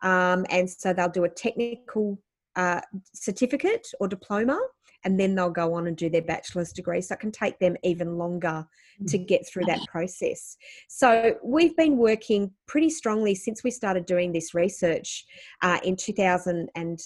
[0.03, 2.17] um, and so they'll do a technical
[2.57, 2.81] uh,
[3.13, 4.59] certificate or diploma
[5.05, 7.01] and then they'll go on and do their bachelor's degree.
[7.01, 8.67] So it can take them even longer
[9.07, 9.29] to mm.
[9.29, 10.57] get through that process.
[10.89, 15.25] So we've been working pretty strongly since we started doing this research
[15.63, 16.99] uh, in 2000 and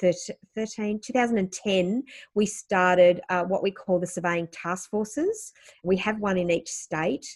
[0.00, 2.02] 13, 2010,
[2.34, 5.52] we started uh, what we call the surveying task forces.
[5.84, 7.26] We have one in each state,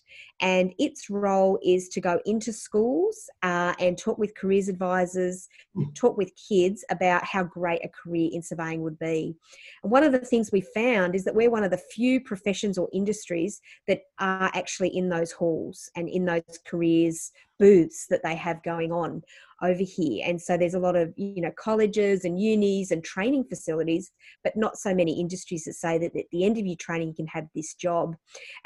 [0.40, 5.84] and its role is to go into schools uh, and talk with careers advisors, hmm.
[5.94, 9.36] talk with kids about how great a career in surveying would be.
[9.82, 12.78] And one of the things we found is that we're one of the few professions
[12.78, 18.34] or industries that are actually in those halls and in those careers booths that they
[18.34, 19.22] have going on
[19.62, 20.24] over here.
[20.26, 24.10] And so there's a lot of you know colleges and unis and training facilities
[24.42, 27.14] but not so many industries that say that at the end of your training you
[27.14, 28.14] can have this job.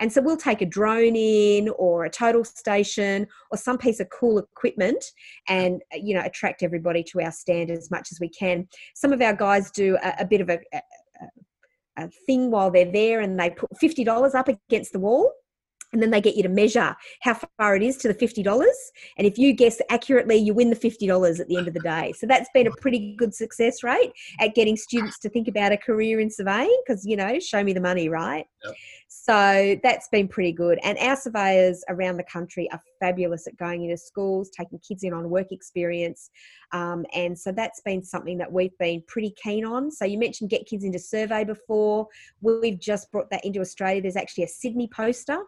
[0.01, 4.09] And so we'll take a drone in or a total station or some piece of
[4.11, 5.05] cool equipment
[5.49, 8.67] and you know attract everybody to our stand as much as we can.
[8.95, 10.81] Some of our guys do a, a bit of a, a,
[11.99, 15.33] a thing while they're there and they put $50 up against the wall
[15.93, 18.47] and then they get you to measure how far it is to the $50
[19.17, 22.13] and if you guess accurately you win the $50 at the end of the day.
[22.17, 25.77] So that's been a pretty good success rate at getting students to think about a
[25.77, 28.47] career in surveying because you know show me the money right?
[28.65, 28.75] Yep.
[29.07, 30.79] so that's been pretty good.
[30.83, 35.13] And our surveyors around the country are fabulous at going into schools taking kids in
[35.13, 36.31] on work experience.
[36.73, 39.91] Um, and so that's been something that we've been pretty keen on.
[39.91, 42.09] So you mentioned get kids into survey before.
[42.41, 44.03] We've just brought that into australia.
[44.03, 45.39] There's actually a sydney poster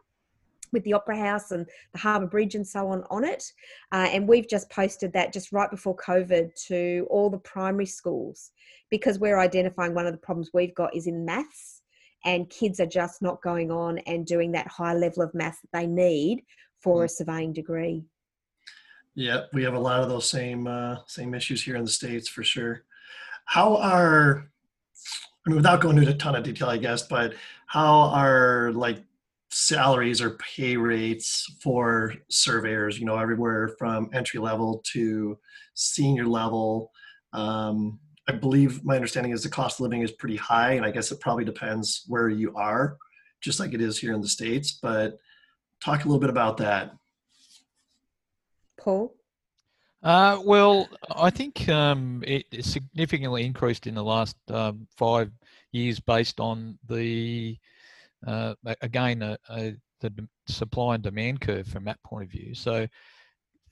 [0.72, 3.44] with the Opera House and the Harbour Bridge and so on on it.
[3.92, 8.52] Uh, and we've just posted that just right before COVID to all the primary schools
[8.90, 11.82] because we're identifying one of the problems we've got is in maths
[12.24, 15.78] and kids are just not going on and doing that high level of maths that
[15.78, 16.42] they need
[16.80, 18.04] for a surveying degree.
[19.14, 22.28] Yeah, we have a lot of those same uh, same issues here in the states
[22.28, 22.84] for sure.
[23.44, 24.50] How are
[25.46, 27.34] I mean, without going into a ton of detail, I guess, but
[27.66, 29.02] how are like
[29.50, 32.98] salaries or pay rates for surveyors?
[32.98, 35.38] You know, everywhere from entry level to
[35.74, 36.90] senior level.
[37.32, 37.98] Um,
[38.28, 41.10] I believe my understanding is the cost of living is pretty high, and I guess
[41.10, 42.96] it probably depends where you are,
[43.40, 44.78] just like it is here in the states.
[44.80, 45.18] But
[45.82, 46.92] talk a little bit about that.
[48.78, 49.14] Paul?
[50.02, 55.30] Uh, well, I think um, it it significantly increased in the last um, five
[55.72, 57.58] years based on the,
[58.26, 62.54] uh, again, uh, uh, the supply and demand curve from that point of view.
[62.54, 62.86] So,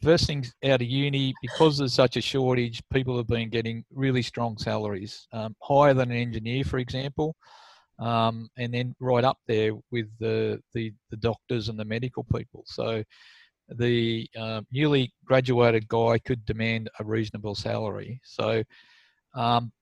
[0.03, 4.23] first things out of uni, because there's such a shortage, people have been getting really
[4.23, 7.35] strong salaries, um, higher than an engineer, for example.
[7.99, 12.63] Um, and then right up there with the, the the doctors and the medical people.
[12.67, 13.03] So,
[13.69, 18.21] the uh, newly graduated guy could demand a reasonable salary.
[18.25, 18.63] So
[19.35, 19.73] um,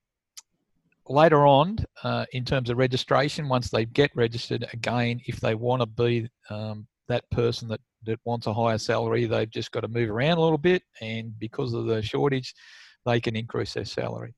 [1.08, 5.82] later on, uh, in terms of registration, once they get registered, again, if they want
[5.82, 9.88] to be um, that person that, that wants a higher salary, they've just got to
[9.88, 10.82] move around a little bit.
[11.00, 12.54] And because of the shortage,
[13.04, 14.34] they can increase their salary.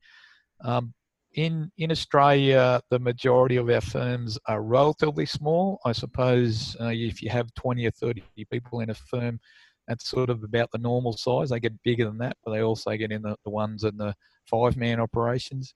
[0.63, 0.93] Um,
[1.35, 5.79] in, in Australia, the majority of our firms are relatively small.
[5.85, 9.39] I suppose uh, if you have 20 or 30 people in a firm,
[9.87, 11.51] that's sort of about the normal size.
[11.51, 14.15] They get bigger than that, but they also get in the, the ones in the
[14.47, 15.73] five man operations.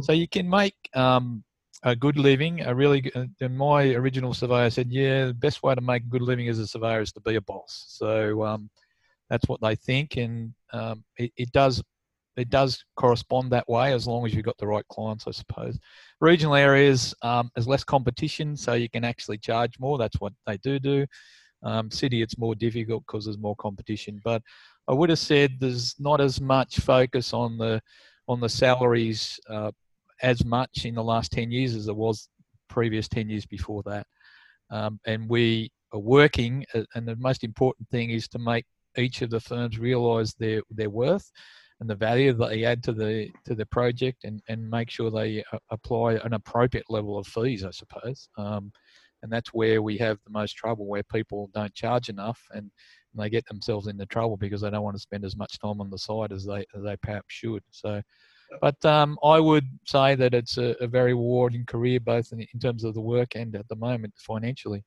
[0.00, 1.44] So you can make um,
[1.82, 2.62] a good living.
[2.62, 6.08] A really, good, and my original surveyor said, yeah, the best way to make a
[6.08, 7.84] good living as a surveyor is to be a boss.
[7.88, 8.70] So um,
[9.28, 11.82] that's what they think, and um, it, it does
[12.36, 15.78] it does correspond that way as long as you've got the right clients, I suppose.
[16.20, 19.98] Regional areas, um, there's less competition, so you can actually charge more.
[19.98, 21.06] That's what they do do.
[21.62, 24.20] Um, city, it's more difficult because there's more competition.
[24.24, 24.42] But
[24.88, 27.82] I would have said there's not as much focus on the
[28.28, 29.72] on the salaries uh,
[30.22, 32.28] as much in the last 10 years as there was
[32.68, 34.06] previous 10 years before that.
[34.70, 38.64] Um, and we are working, uh, and the most important thing is to make
[38.96, 41.30] each of the firms realise their their worth
[41.80, 45.10] and the value that they add to the to the project, and and make sure
[45.10, 48.28] they uh, apply an appropriate level of fees, I suppose.
[48.38, 48.72] Um,
[49.22, 52.70] and that's where we have the most trouble, where people don't charge enough, and,
[53.12, 55.80] and they get themselves into trouble because they don't want to spend as much time
[55.80, 57.62] on the side as they as they perhaps should.
[57.70, 58.00] So.
[58.60, 62.60] But um, I would say that it's a, a very rewarding career, both in, in
[62.60, 64.84] terms of the work and at the moment financially.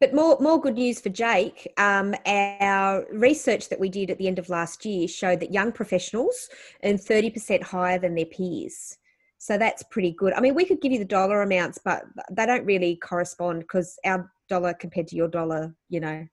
[0.00, 1.66] But more, more good news for Jake.
[1.76, 5.72] Um, our research that we did at the end of last year showed that young
[5.72, 6.48] professionals
[6.84, 8.96] earn 30% higher than their peers.
[9.38, 10.32] So that's pretty good.
[10.34, 13.98] I mean, we could give you the dollar amounts, but they don't really correspond because
[14.04, 16.26] our dollar compared to your dollar, you know,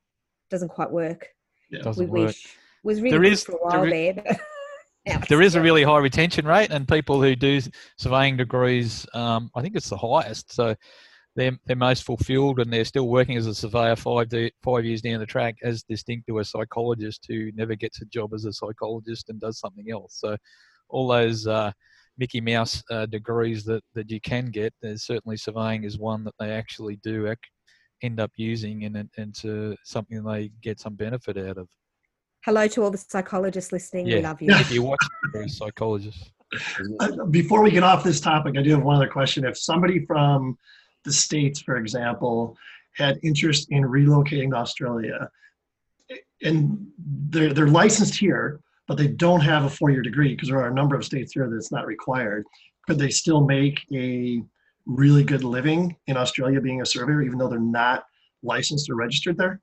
[0.52, 1.28] doesn't quite work.
[1.72, 2.28] Yeah, Doesn't we work.
[2.28, 2.56] wish.
[2.84, 4.40] Was really There good is- for a while there there.
[5.30, 7.62] There a really high retention rate, and people who do
[7.98, 10.52] surveying degrees, um, I think it's the highest.
[10.54, 10.76] So
[11.36, 14.28] they're, they're most fulfilled, and they're still working as a surveyor five
[14.64, 18.34] five years down the track, as distinct to a psychologist who never gets a job
[18.34, 20.18] as a psychologist and does something else.
[20.20, 20.38] So
[20.90, 21.72] all those uh,
[22.18, 26.36] Mickey Mouse uh, degrees that, that you can get, there's certainly surveying is one that
[26.40, 27.38] they actually do ac-
[28.02, 31.68] end up using, and it- and to something they get some benefit out of.
[32.46, 34.06] Hello to all the psychologists listening.
[34.06, 34.50] We love you.
[34.52, 35.00] If you watch
[35.34, 36.32] a psychologist.
[37.00, 39.44] Uh, Before we get off this topic, I do have one other question.
[39.46, 40.56] If somebody from
[41.06, 42.56] the States, for example,
[42.94, 45.28] had interest in relocating to Australia
[46.44, 46.86] and
[47.30, 50.70] they're, they're licensed here, but they don't have a four year degree because there are
[50.70, 52.46] a number of states here that's not required,
[52.86, 54.44] could they still make a
[54.86, 58.06] really good living in Australia being a surveyor, even though they're not
[58.44, 59.62] licensed or registered there?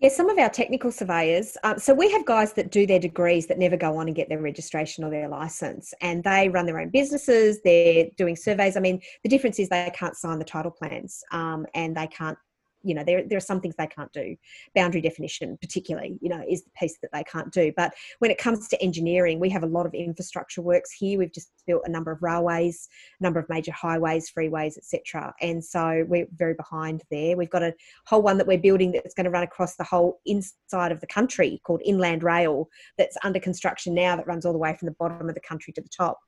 [0.00, 1.56] Yeah, some of our technical surveyors.
[1.62, 4.28] Um, so we have guys that do their degrees that never go on and get
[4.28, 7.60] their registration or their license, and they run their own businesses.
[7.62, 8.76] They're doing surveys.
[8.76, 12.36] I mean, the difference is they can't sign the title plans, um, and they can't
[12.84, 14.36] you know there, there are some things they can't do.
[14.74, 17.72] Boundary definition particularly you know is the piece that they can't do.
[17.76, 21.18] But when it comes to engineering we have a lot of infrastructure works here.
[21.18, 22.88] We've just built a number of railways
[23.20, 27.36] a number of major highways freeways etc and so we're very behind there.
[27.36, 27.74] We've got a
[28.06, 31.06] whole one that we're building that's going to run across the whole inside of the
[31.06, 32.68] country called inland rail
[32.98, 35.72] that's under construction now that runs all the way from the bottom of the country
[35.72, 36.18] to the top.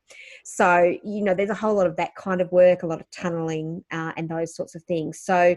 [0.44, 3.10] So you know there's a whole lot of that kind of work a lot of
[3.10, 5.20] tunneling uh, and those sorts of things.
[5.20, 5.56] So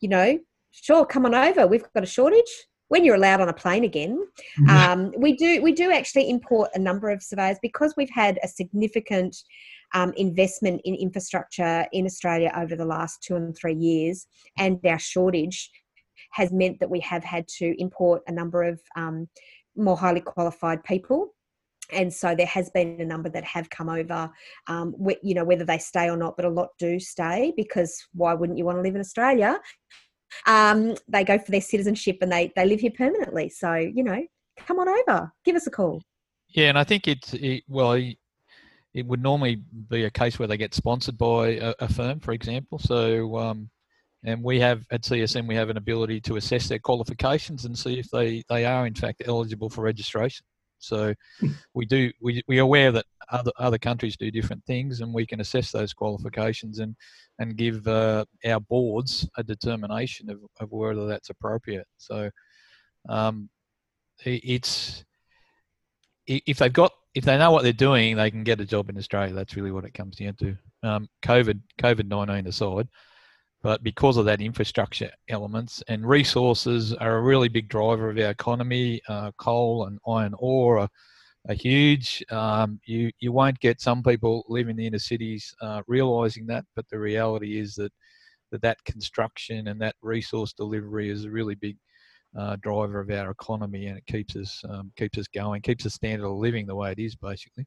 [0.00, 0.38] you know,
[0.70, 1.66] sure, come on over.
[1.66, 2.50] We've got a shortage
[2.88, 4.26] when you're allowed on a plane again.
[4.68, 8.48] Um, we do we do actually import a number of surveyors because we've had a
[8.48, 9.36] significant
[9.94, 14.26] um, investment in infrastructure in Australia over the last two and three years,
[14.58, 15.70] and our shortage
[16.32, 19.28] has meant that we have had to import a number of um,
[19.76, 21.34] more highly qualified people
[21.92, 24.30] and so there has been a number that have come over
[24.66, 28.34] um, you know whether they stay or not but a lot do stay because why
[28.34, 29.58] wouldn't you want to live in australia
[30.46, 33.48] um, they go for their citizenship and they they live here permanently.
[33.48, 34.22] So you know,
[34.56, 36.02] come on over, give us a call.
[36.48, 40.56] Yeah, and I think it's it, well, it would normally be a case where they
[40.56, 42.78] get sponsored by a, a firm, for example.
[42.78, 43.70] So, um,
[44.24, 47.98] and we have at CSN we have an ability to assess their qualifications and see
[47.98, 50.44] if they they are in fact eligible for registration.
[50.80, 51.14] So
[51.74, 55.26] we do we we are aware that other other countries do different things, and we
[55.26, 56.96] can assess those qualifications and
[57.38, 61.86] and give uh, our boards a determination of, of whether that's appropriate.
[61.98, 62.30] So
[63.08, 63.48] um,
[64.24, 65.04] it's
[66.26, 68.98] if they've got if they know what they're doing, they can get a job in
[68.98, 69.34] Australia.
[69.34, 70.56] That's really what it comes down to.
[70.82, 72.88] Um, COVID COVID nineteen aside,
[73.62, 78.30] but because of that infrastructure elements and resources are a really big driver of our
[78.30, 80.88] economy, uh, coal and iron ore are,
[81.48, 82.24] are huge.
[82.30, 86.64] Um, you you won't get some people living in the inner cities uh, realizing that,
[86.74, 87.92] but the reality is that,
[88.50, 91.76] that that construction and that resource delivery is a really big
[92.38, 95.90] uh, driver of our economy, and it keeps us um, keeps us going, keeps the
[95.90, 97.66] standard of living the way it is, basically.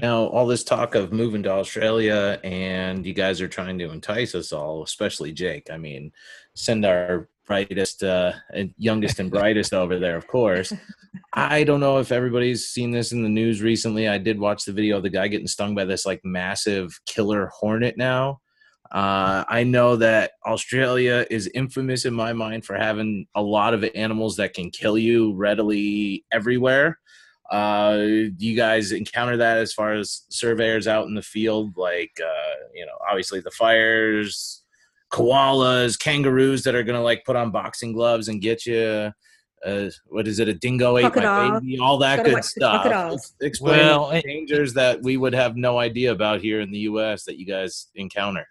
[0.00, 4.34] Now, all this talk of moving to Australia, and you guys are trying to entice
[4.34, 5.68] us all, especially Jake.
[5.70, 6.12] I mean,
[6.54, 8.32] send our brightest, uh,
[8.78, 10.72] youngest, and brightest over there, of course.
[11.32, 14.06] I don't know if everybody's seen this in the news recently.
[14.06, 17.50] I did watch the video of the guy getting stung by this like massive killer
[17.52, 18.40] hornet now.
[18.92, 23.84] Uh, I know that Australia is infamous in my mind for having a lot of
[23.96, 26.99] animals that can kill you readily everywhere.
[27.50, 31.76] Uh, do you guys encounter that as far as surveyors out in the field?
[31.76, 34.62] Like, uh, you know, obviously the fires,
[35.10, 39.12] koalas, kangaroos that are gonna like put on boxing gloves and get you.
[39.64, 40.48] Uh, what is it?
[40.48, 41.78] A dingo ate my baby.
[41.78, 42.86] All that good stuff.
[43.42, 47.24] Explain well, the dangers that we would have no idea about here in the U.S.
[47.24, 48.46] that you guys encounter.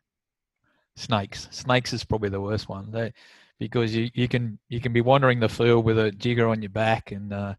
[0.97, 1.47] Snakes.
[1.49, 2.91] Snakes is probably the worst one.
[2.91, 3.13] They,
[3.59, 6.69] because you, you can you can be wandering the field with a jigger on your
[6.69, 7.55] back and uh,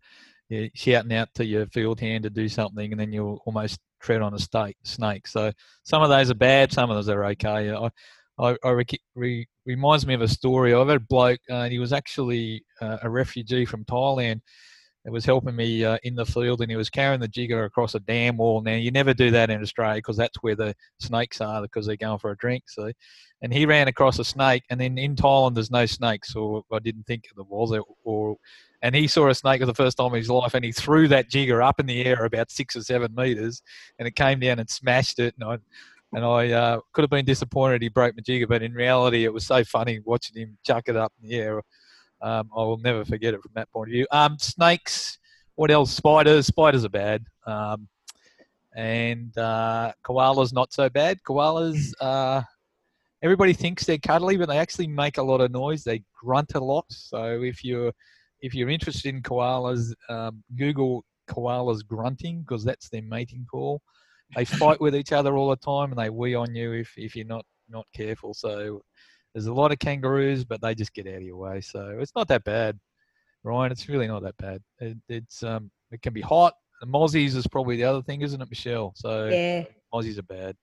[0.50, 4.20] you're shouting out to your field hand to do something, and then you'll almost tread
[4.20, 5.26] on a stake, snake.
[5.26, 5.52] So
[5.84, 7.70] some of those are bad, some of those are okay.
[7.70, 7.90] I,
[8.38, 8.84] I, I re,
[9.14, 10.74] re, reminds me of a story.
[10.74, 14.40] I've had a bloke, uh, he was actually uh, a refugee from Thailand.
[15.06, 17.94] That was helping me uh, in the field, and he was carrying the jigger across
[17.94, 18.60] a dam wall.
[18.60, 21.96] Now you never do that in Australia because that's where the snakes are because they're
[21.96, 22.64] going for a drink.
[22.68, 22.92] So,
[23.40, 26.80] and he ran across a snake, and then in Thailand there's no snakes, or I
[26.80, 27.72] didn't think there was,
[28.04, 28.36] or
[28.82, 31.08] and he saw a snake for the first time in his life, and he threw
[31.08, 33.62] that jigger up in the air about six or seven meters,
[33.98, 35.34] and it came down and smashed it.
[35.38, 35.58] And I,
[36.12, 39.32] and I uh, could have been disappointed he broke my jigger, but in reality, it
[39.32, 41.62] was so funny watching him chuck it up in the air.
[42.22, 44.06] Um, I will never forget it from that point of view.
[44.10, 45.18] Um, snakes,
[45.54, 45.90] what else?
[45.90, 46.46] Spiders.
[46.46, 47.24] Spiders are bad.
[47.46, 47.88] Um,
[48.74, 51.18] and uh, koalas not so bad.
[51.26, 52.42] Koalas, uh,
[53.22, 55.84] everybody thinks they're cuddly, but they actually make a lot of noise.
[55.84, 56.86] They grunt a lot.
[56.88, 57.92] So if you're
[58.42, 63.80] if you're interested in koalas, um, Google koalas grunting because that's their mating call.
[64.36, 67.16] They fight with each other all the time and they wee on you if, if
[67.16, 68.34] you're not, not careful.
[68.34, 68.82] So
[69.34, 71.60] there's a lot of kangaroos, but they just get out of your way.
[71.60, 72.78] So it's not that bad,
[73.44, 73.72] Ryan.
[73.72, 74.60] It's really not that bad.
[74.80, 76.54] It, it's um, it can be hot.
[76.80, 78.92] The mozzies is probably the other thing, isn't it, Michelle?
[78.96, 80.56] So yeah, mozzies are bad,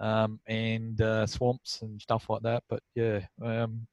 [0.00, 2.62] um, and uh, swamps and stuff like that.
[2.68, 3.86] But yeah, um,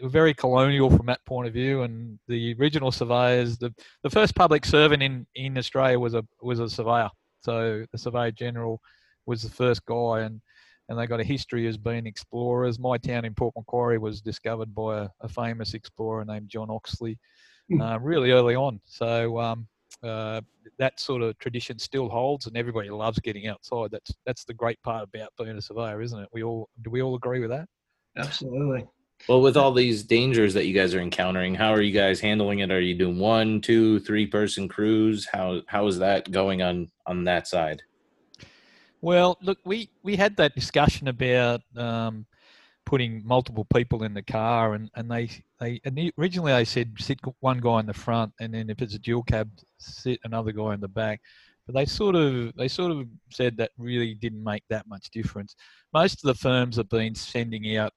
[0.00, 1.82] look, very colonial from that point of view.
[1.82, 6.60] And the original surveyors, the, the first public servant in, in Australia was a was
[6.60, 7.10] a surveyor.
[7.40, 8.80] So the surveyor general
[9.26, 10.40] was the first guy, and
[10.88, 12.78] and they got a history as being explorers.
[12.78, 17.18] My town in Port Macquarie was discovered by a, a famous explorer named John Oxley
[17.70, 17.80] Hmm.
[17.80, 18.80] uh, really early on.
[18.84, 19.66] So um,
[20.02, 20.40] uh,
[20.78, 23.90] that sort of tradition still holds, and everybody loves getting outside.
[23.90, 26.28] That's that's the great part about being a surveyor, isn't it?
[26.32, 27.68] We all do we all agree with that?
[28.16, 28.86] Absolutely.
[29.28, 32.58] Well, with all these dangers that you guys are encountering, how are you guys handling
[32.58, 32.70] it?
[32.70, 35.26] Are you doing one, two, three person crews?
[35.32, 37.82] How how is that going on on that side?
[39.00, 42.26] Well, look, we, we had that discussion about um,
[42.86, 47.18] putting multiple people in the car, and, and they they and originally they said sit
[47.40, 50.74] one guy in the front, and then if it's a dual cab, sit another guy
[50.74, 51.20] in the back.
[51.66, 55.56] But they sort of they sort of said that really didn't make that much difference.
[55.94, 57.94] Most of the firms have been sending out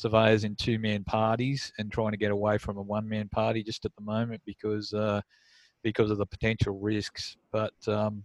[0.00, 3.62] surveyors in two man parties and trying to get away from a one man party
[3.62, 5.20] just at the moment because uh,
[5.82, 7.36] because of the potential risks.
[7.52, 8.24] But um,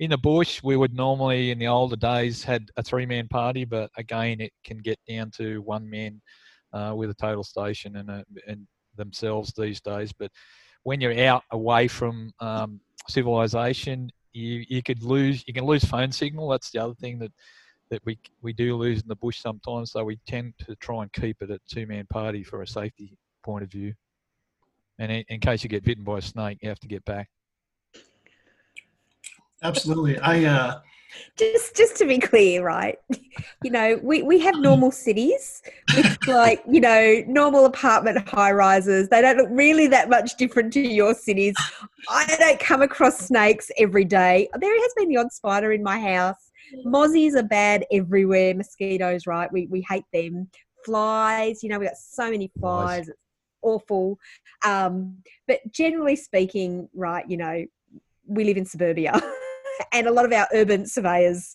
[0.00, 3.64] in the bush, we would normally in the older days had a three man party,
[3.64, 6.20] but again, it can get down to one man
[6.72, 8.66] uh, with a total station and, a, and
[8.96, 10.12] themselves these days.
[10.12, 10.30] But
[10.82, 16.12] when you're out away from um, civilization, you, you could lose you can lose phone
[16.12, 16.48] signal.
[16.48, 17.32] That's the other thing that
[17.94, 19.92] that we we do lose in the bush sometimes.
[19.92, 23.16] So we tend to try and keep it at two man party for a safety
[23.44, 23.94] point of view.
[24.98, 27.28] And in, in case you get bitten by a snake, you have to get back.
[29.62, 30.18] Absolutely.
[30.18, 30.80] I uh
[31.38, 32.98] just just to be clear right
[33.62, 35.62] you know we, we have normal cities
[35.94, 40.72] with like you know normal apartment high rises they don't look really that much different
[40.72, 41.54] to your cities
[42.08, 46.00] i don't come across snakes every day there has been the odd spider in my
[46.00, 46.50] house
[46.86, 50.48] mozzies are bad everywhere mosquitoes right we, we hate them
[50.84, 53.18] flies you know we got so many flies it's
[53.62, 54.18] awful
[54.64, 55.16] um,
[55.48, 57.64] but generally speaking right you know
[58.26, 59.18] we live in suburbia
[59.92, 61.54] and a lot of our urban surveyors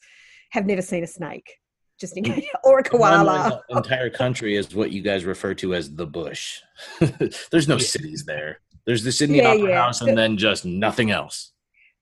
[0.51, 1.57] have never seen a snake,
[1.99, 3.62] just in case, or a koala.
[3.70, 6.62] The entire country is what you guys refer to as the bush.
[7.51, 8.60] There's no cities there.
[8.86, 9.82] There's the Sydney Yeah, Opera yeah.
[9.84, 11.53] House, and then just nothing else.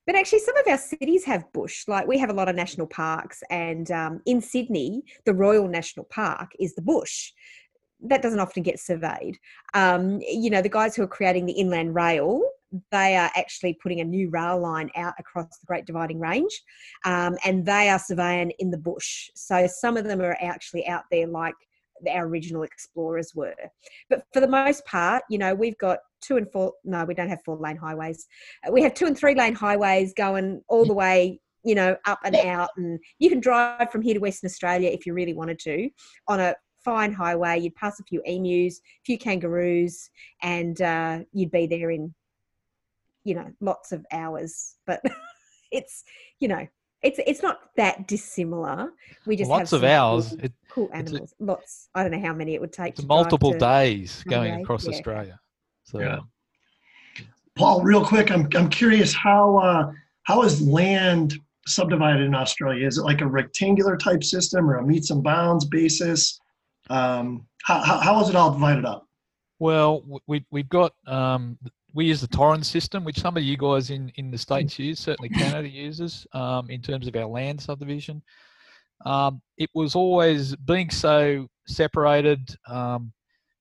[0.07, 1.83] But actually, some of our cities have bush.
[1.87, 6.05] Like we have a lot of national parks, and um, in Sydney, the Royal National
[6.05, 7.33] Park is the bush.
[7.99, 9.37] That doesn't often get surveyed.
[9.73, 12.41] Um, you know, the guys who are creating the Inland Rail,
[12.91, 16.61] they are actually putting a new rail line out across the Great Dividing Range,
[17.03, 19.29] um, and they are surveying in the bush.
[19.35, 21.55] So some of them are actually out there, like
[22.09, 23.55] our original explorers were.
[24.09, 26.73] But for the most part, you know, we've got two and four.
[26.83, 28.27] No, we don't have four lane highways.
[28.67, 31.39] Uh, We have two and three lane highways going all the way.
[31.63, 35.05] You know, up and out, and you can drive from here to Western Australia if
[35.05, 35.89] you really wanted to
[36.27, 36.55] on a
[36.87, 37.59] fine highway.
[37.59, 40.09] You'd pass a few emus, a few kangaroos,
[40.41, 42.13] and uh, you'd be there in,
[43.25, 44.75] you know, lots of hours.
[44.85, 45.01] But
[45.71, 46.05] it's,
[46.39, 46.65] you know,
[47.07, 48.91] it's it's not that dissimilar.
[49.25, 50.29] We just Lots have of hours.
[50.29, 51.33] Cool, It, cool it's a- animals.
[51.39, 51.89] Lots.
[51.95, 52.91] I don't know how many it would take.
[52.93, 54.91] it's to multiple to- days going Monday, across yeah.
[54.91, 55.39] Australia.
[55.83, 56.19] So Yeah.
[57.55, 59.91] Paul, real quick, I'm I'm curious how uh
[60.23, 61.33] how is land
[61.65, 62.85] subdivided in Australia?
[62.87, 66.39] Is it like a rectangular type system or a metes and bounds basis?
[66.89, 69.05] Um, how, how, how is it all divided up?
[69.59, 71.57] Well, we we've got um,
[71.93, 74.99] we use the Torrens system, which some of you guys in in the states use.
[74.99, 78.21] Certainly, Canada uses um, in terms of our land subdivision.
[79.05, 82.55] Um, it was always being so separated.
[82.67, 83.13] Um,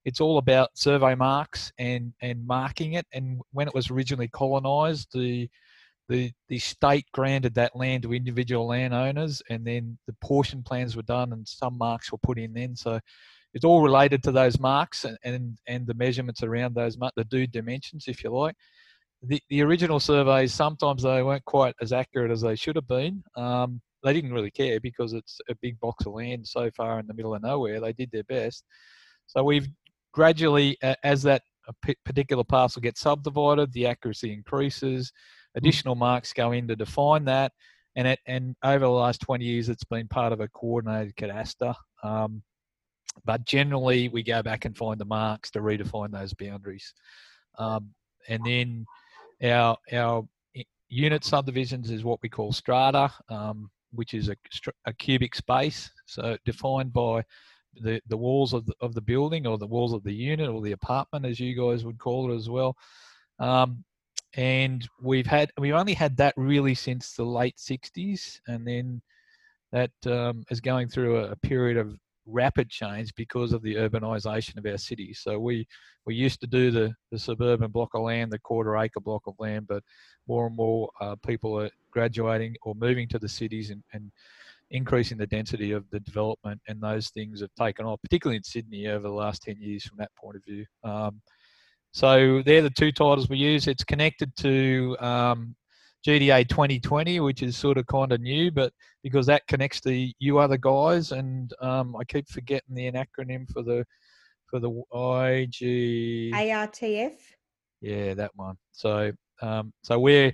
[0.04, 3.06] it's all about survey marks and and marking it.
[3.12, 5.48] And when it was originally colonised, the
[6.08, 11.02] the the state granted that land to individual landowners, and then the portion plans were
[11.02, 12.76] done, and some marks were put in then.
[12.76, 13.00] So
[13.56, 17.46] it's all related to those marks and, and, and the measurements around those the due
[17.46, 18.54] dimensions, if you like.
[19.22, 23.24] The, the original surveys, sometimes they weren't quite as accurate as they should have been.
[23.34, 27.06] Um, they didn't really care because it's a big box of land so far in
[27.06, 27.80] the middle of nowhere.
[27.80, 28.62] They did their best.
[29.26, 29.68] So we've
[30.12, 35.10] gradually, a- as that uh, particular parcel gets subdivided, the accuracy increases,
[35.54, 37.52] additional marks go in to define that.
[37.96, 41.74] And, it, and over the last 20 years, it's been part of a coordinated cadastre.
[42.02, 42.42] Um,
[43.24, 46.92] but generally we go back and find the marks to redefine those boundaries.
[47.58, 47.90] Um,
[48.28, 48.86] and then
[49.42, 50.24] our our
[50.88, 54.36] unit subdivisions is what we call strata um, which is a,
[54.84, 55.90] a cubic space.
[56.06, 57.24] So defined by
[57.74, 60.62] the, the walls of the, of the building or the walls of the unit or
[60.62, 62.76] the apartment as you guys would call it as well.
[63.38, 63.84] Um,
[64.34, 69.00] and we've had we've only had that really since the late 60s and then
[69.72, 74.56] that um, is going through a, a period of rapid change because of the urbanisation
[74.58, 75.20] of our cities.
[75.22, 75.66] So we
[76.04, 79.34] we used to do the, the suburban block of land, the quarter acre block of
[79.38, 79.82] land, but
[80.28, 84.12] more and more uh, people are graduating or moving to the cities and, and
[84.70, 88.88] increasing the density of the development, and those things have taken off, particularly in Sydney
[88.88, 90.64] over the last 10 years from that point of view.
[90.84, 91.20] Um,
[91.92, 93.66] so they're the two titles we use.
[93.68, 95.56] It's connected to um,
[96.06, 100.38] GDA 2020, which is sort of kind of new, but because that connects to you
[100.38, 103.84] other guys, and um, I keep forgetting the acronym for the
[104.48, 107.14] for the IG ARTF.
[107.80, 108.56] Yeah, that one.
[108.70, 109.10] So
[109.42, 110.32] um, so we're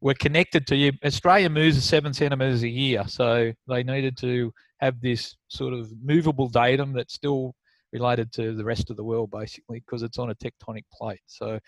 [0.00, 0.92] we're connected to you.
[1.04, 4.50] Australia moves seven centimeters a year, so they needed to
[4.80, 7.54] have this sort of movable datum that's still
[7.92, 11.20] related to the rest of the world, basically, because it's on a tectonic plate.
[11.26, 11.58] So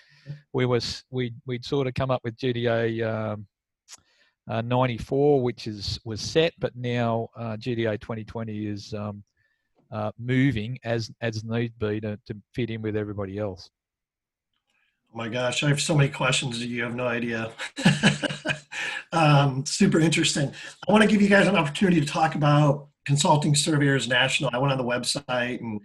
[0.52, 3.46] we was we we'd sort of come up with GDA um,
[4.48, 9.22] uh, 94, which is was set, but now uh, GDA 2020 is um,
[9.92, 13.70] uh, moving as as need be to, to fit in with everybody else.
[15.12, 16.64] Oh my gosh, I have so many questions.
[16.64, 17.52] You have no idea.
[19.12, 20.52] um, super interesting.
[20.88, 24.50] I want to give you guys an opportunity to talk about Consulting Surveyors National.
[24.52, 25.80] I went on the website and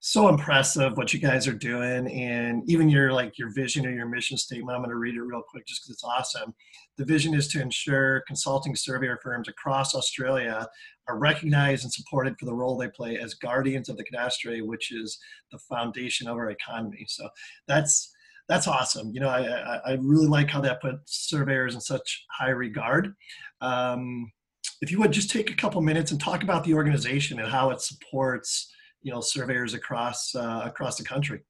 [0.00, 4.06] so impressive what you guys are doing and even your like your vision or your
[4.06, 6.54] mission statement i'm going to read it real quick just because it's awesome
[6.96, 10.66] the vision is to ensure consulting surveyor firms across australia
[11.08, 14.92] are recognized and supported for the role they play as guardians of the cadastre which
[14.92, 15.18] is
[15.50, 17.28] the foundation of our economy so
[17.66, 18.12] that's
[18.48, 19.10] that's awesome.
[19.12, 23.14] You know, I, I, really like how that puts surveyors in such high regard.
[23.60, 24.32] Um,
[24.80, 27.70] if you would just take a couple minutes and talk about the organization and how
[27.70, 28.72] it supports,
[29.02, 31.40] you know, surveyors across uh, across the country.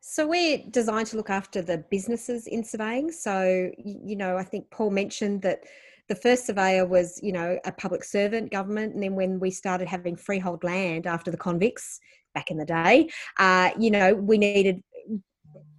[0.00, 3.10] So we're designed to look after the businesses in surveying.
[3.10, 5.60] So you know, I think Paul mentioned that
[6.08, 9.88] the first surveyor was, you know, a public servant government, and then when we started
[9.88, 11.98] having freehold land after the convicts
[12.34, 13.08] back in the day,
[13.38, 14.82] uh, you know, we needed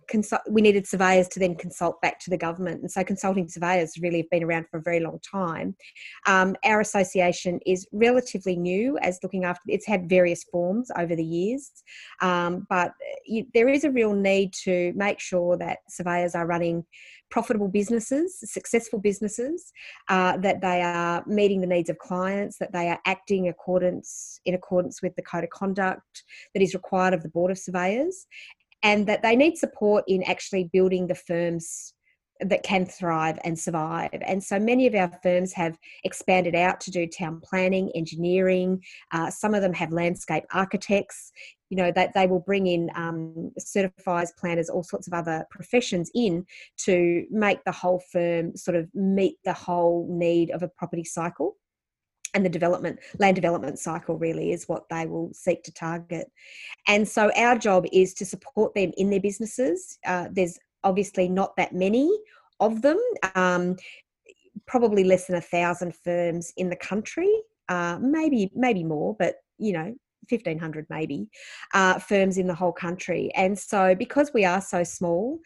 [0.07, 2.81] consult, we needed surveyors to then consult back to the government.
[2.81, 5.75] And so consulting surveyors really have been around for a very long time.
[6.27, 11.23] Um, our association is relatively new as looking after, it's had various forms over the
[11.23, 11.71] years,
[12.21, 12.93] um, but
[13.25, 16.85] you, there is a real need to make sure that surveyors are running
[17.29, 19.73] profitable businesses, successful businesses,
[20.09, 24.53] uh, that they are meeting the needs of clients, that they are acting accordance in
[24.53, 28.27] accordance with the code of conduct that is required of the board of surveyors,
[28.85, 31.93] and that they need support in actually building the firms
[32.39, 34.09] that can thrive and survive.
[34.21, 38.83] And so many of our firms have expanded out to do town planning, engineering.
[39.11, 41.31] Uh, some of them have landscape architects.
[41.69, 46.11] You know that they will bring in um, certifiers, planners, all sorts of other professions
[46.13, 46.45] in
[46.85, 51.55] to make the whole firm sort of meet the whole need of a property cycle
[52.35, 56.27] and the development land development cycle really is what they will seek to target.
[56.87, 59.97] And so our job is to support them in their businesses.
[60.05, 62.11] Uh, there's obviously not that many
[62.59, 62.99] of them
[63.33, 63.75] um,
[64.67, 67.29] probably less than a thousand firms in the country
[67.69, 69.93] uh, maybe maybe more but you know
[70.29, 71.27] 1500 maybe
[71.73, 73.31] uh, firms in the whole country.
[73.35, 75.39] And so because we are so small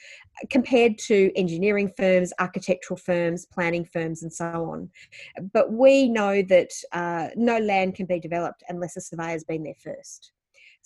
[0.50, 4.90] compared to engineering firms architectural firms planning firms and so on
[5.54, 9.64] but we know that uh, no land can be developed unless a surveyor has been
[9.64, 10.32] there first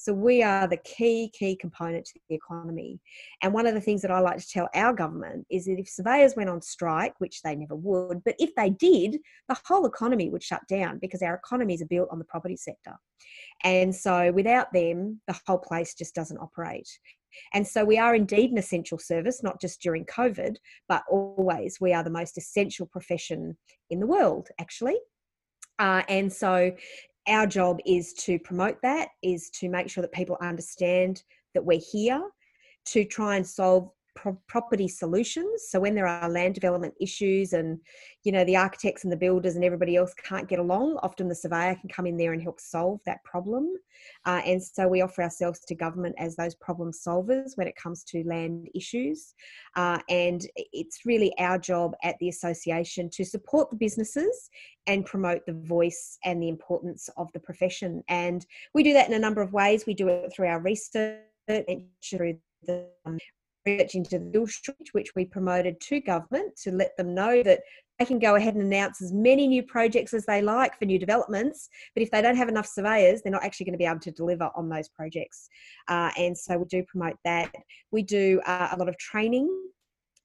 [0.03, 2.99] so we are the key, key component to the economy.
[3.41, 5.87] And one of the things that I like to tell our government is that if
[5.87, 10.29] surveyors went on strike, which they never would, but if they did, the whole economy
[10.29, 12.97] would shut down because our economies are built on the property sector.
[13.63, 16.89] And so without them, the whole place just doesn't operate.
[17.53, 20.57] And so we are indeed an essential service, not just during COVID,
[20.89, 21.79] but always.
[21.79, 23.55] We are the most essential profession
[23.89, 24.97] in the world, actually.
[25.79, 26.73] Uh, and so
[27.27, 31.79] our job is to promote that, is to make sure that people understand that we're
[31.91, 32.21] here
[32.85, 35.63] to try and solve pro- property solutions.
[35.69, 37.79] So when there are land development issues and
[38.23, 41.35] you know the architects and the builders and everybody else can't get along, often the
[41.35, 43.73] surveyor can come in there and help solve that problem.
[44.25, 48.03] Uh, and so we offer ourselves to government as those problem solvers when it comes
[48.03, 49.33] to land issues.
[49.75, 54.49] Uh, and it's really our job at the association to support the businesses
[54.87, 58.03] and promote the voice and the importance of the profession.
[58.07, 59.85] And we do that in a number of ways.
[59.85, 63.17] We do it through our research, and through the um,
[63.65, 67.61] research into the Bill Street, which we promoted to government to let them know that
[67.99, 70.97] they can go ahead and announce as many new projects as they like for new
[70.97, 71.69] developments.
[71.93, 74.11] But if they don't have enough surveyors, they're not actually going to be able to
[74.11, 75.47] deliver on those projects.
[75.87, 77.53] Uh, and so we do promote that.
[77.91, 79.49] We do uh, a lot of training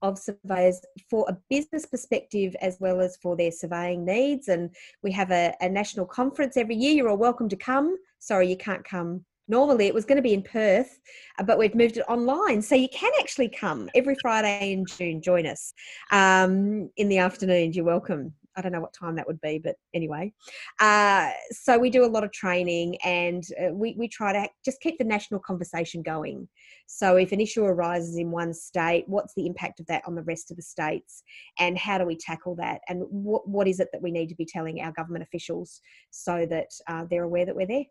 [0.00, 0.80] of surveyors
[1.10, 4.48] for a business perspective as well as for their surveying needs.
[4.48, 4.70] And
[5.02, 6.92] we have a, a national conference every year.
[6.92, 7.96] You're all welcome to come.
[8.18, 11.00] Sorry, you can't come normally it was going to be in Perth,
[11.38, 12.62] uh, but we've moved it online.
[12.62, 15.72] So you can actually come every Friday in June, join us
[16.12, 17.72] um, in the afternoon.
[17.72, 18.34] You're welcome.
[18.58, 20.32] I don't know what time that would be, but anyway.
[20.80, 24.80] Uh, so we do a lot of training and uh, we, we try to just
[24.80, 26.48] keep the national conversation going.
[26.88, 30.24] So if an issue arises in one state, what's the impact of that on the
[30.24, 31.22] rest of the states?
[31.60, 32.80] And how do we tackle that?
[32.88, 35.80] And what, what is it that we need to be telling our government officials
[36.10, 37.84] so that uh, they're aware that we're there?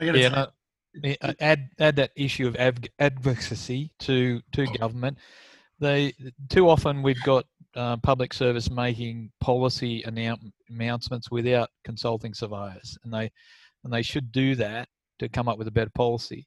[0.00, 0.46] Yeah, tell no,
[1.02, 5.18] yeah, add add that issue of adv- advocacy to to government.
[5.78, 6.12] They
[6.48, 7.44] too often we've got
[7.74, 13.30] uh, public service making policy annou- announcements without consulting surveyors, and they
[13.84, 14.88] and they should do that
[15.20, 16.46] to come up with a better policy.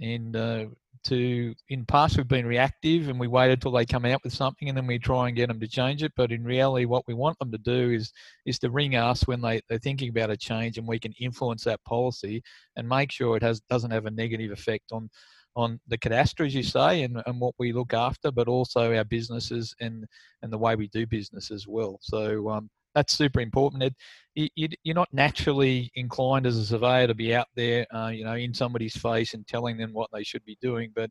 [0.00, 0.66] And uh,
[1.04, 4.68] to in past we've been reactive and we waited till they come out with something
[4.68, 6.12] and then we try and get them to change it.
[6.16, 8.12] But in reality, what we want them to do is
[8.46, 11.64] is to ring us when they, they're thinking about a change and we can influence
[11.64, 12.42] that policy
[12.76, 15.10] and make sure it has doesn't have a negative effect on
[15.56, 19.04] on the cadastre, as you say, and, and what we look after, but also our
[19.04, 20.04] businesses and
[20.42, 21.98] and the way we do business as well.
[22.02, 23.94] So um, that's super important.
[24.34, 28.34] You- you're not naturally inclined as a surveyor to be out there, uh, you know,
[28.34, 30.92] in somebody's face and telling them what they should be doing.
[30.94, 31.10] But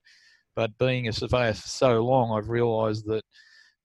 [0.55, 3.23] but being a surveyor for so long, I've realised that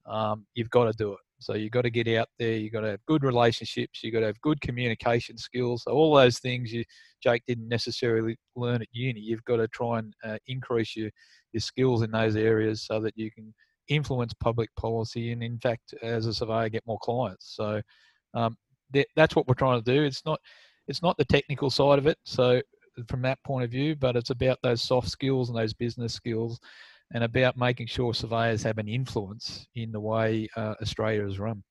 [0.07, 1.18] um, you've got to do it.
[1.40, 2.55] So you've got to get out there.
[2.55, 4.03] You've got to have good relationships.
[4.03, 5.84] You've got to have good communication skills.
[5.84, 6.84] So all those things you,
[7.22, 9.20] Jake, didn't necessarily learn at uni.
[9.20, 11.11] You've got to try and uh, increase your,
[11.53, 13.55] your skills in those areas so that you can
[13.89, 17.55] influence public policy and, in fact, as a surveyor, get more clients.
[17.57, 17.80] So
[18.34, 18.57] um,
[18.93, 20.03] that, that's what we're trying to do.
[20.05, 20.41] It's not
[20.86, 22.16] it's not the technical side of it.
[22.24, 22.62] So
[23.09, 26.59] from that point of view, but it's about those soft skills and those business skills
[27.12, 31.62] and about making sure surveyors have an influence in the way uh, Australia is run.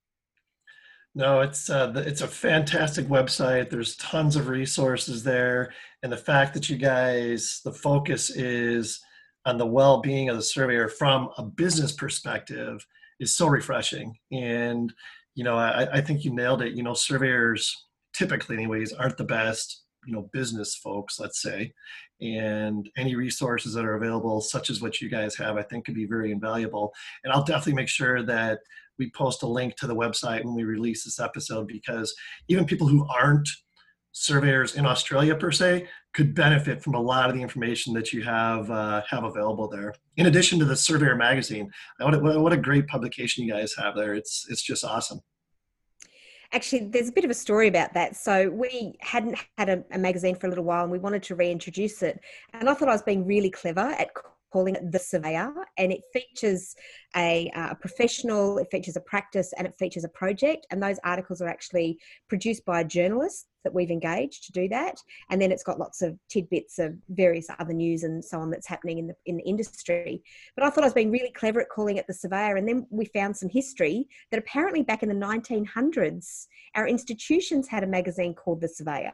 [1.15, 3.72] No, it's uh, it's a fantastic website.
[3.72, 8.99] There's tons of resources there, and the fact that you guys the focus is
[9.48, 12.86] on the well-being of the surveyor from a business perspective
[13.22, 14.14] is so refreshing.
[14.32, 14.93] And
[15.36, 16.74] you know, I, I think you nailed it.
[16.74, 17.74] You know, surveyors
[18.14, 21.74] typically, anyways, aren't the best you know business folks, let's say,
[22.22, 25.95] and any resources that are available, such as what you guys have, I think could
[25.95, 26.93] be very invaluable.
[27.24, 28.60] And I'll definitely make sure that
[29.00, 32.14] we post a link to the website when we release this episode because
[32.50, 33.48] even people who aren't
[34.18, 38.24] surveyors in Australia per se could benefit from a lot of the information that you
[38.24, 39.93] have uh, have available there.
[40.18, 43.95] In addition to the Surveyor magazine, what a, what a great publication you guys have
[43.95, 44.15] there.
[44.15, 45.20] It's it's just awesome.
[46.53, 48.15] Actually, there's a bit of a story about that.
[48.15, 51.36] So we hadn't had a, a magazine for a little while, and we wanted to
[51.36, 52.20] reintroduce it.
[52.53, 54.09] And I thought I was being really clever at
[54.51, 56.76] calling it the Surveyor, and it features
[57.16, 60.68] a, uh, a professional, it features a practice, and it features a project.
[60.72, 64.95] And those articles are actually produced by a journalist that we've engaged to do that.
[65.30, 68.68] And then it's got lots of tidbits of various other news and so on that's
[68.68, 70.24] happening in the in the industry.
[70.55, 72.88] But I thought I was being really clever at calling it the Surveyor, and then
[72.89, 78.34] we found some history that apparently back in the 1900s, our institutions had a magazine
[78.34, 79.14] called the Surveyor.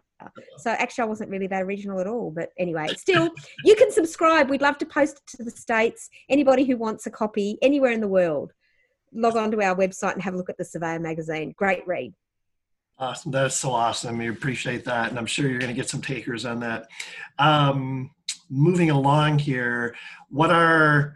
[0.58, 2.32] So actually, I wasn't really that original at all.
[2.32, 3.30] But anyway, still,
[3.66, 4.50] you can subscribe.
[4.50, 6.10] We'd love to post it to the states.
[6.30, 8.52] Anybody who wants a copy anywhere in the world,
[9.14, 11.54] log on to our website and have a look at the Surveyor magazine.
[11.58, 12.14] Great read.
[13.00, 13.32] Awesome.
[13.32, 14.18] That is so awesome.
[14.18, 15.10] We appreciate that.
[15.10, 16.88] And I'm sure you're going to get some takers on that.
[17.40, 18.12] Um,
[18.50, 19.96] moving along here,
[20.30, 21.16] what are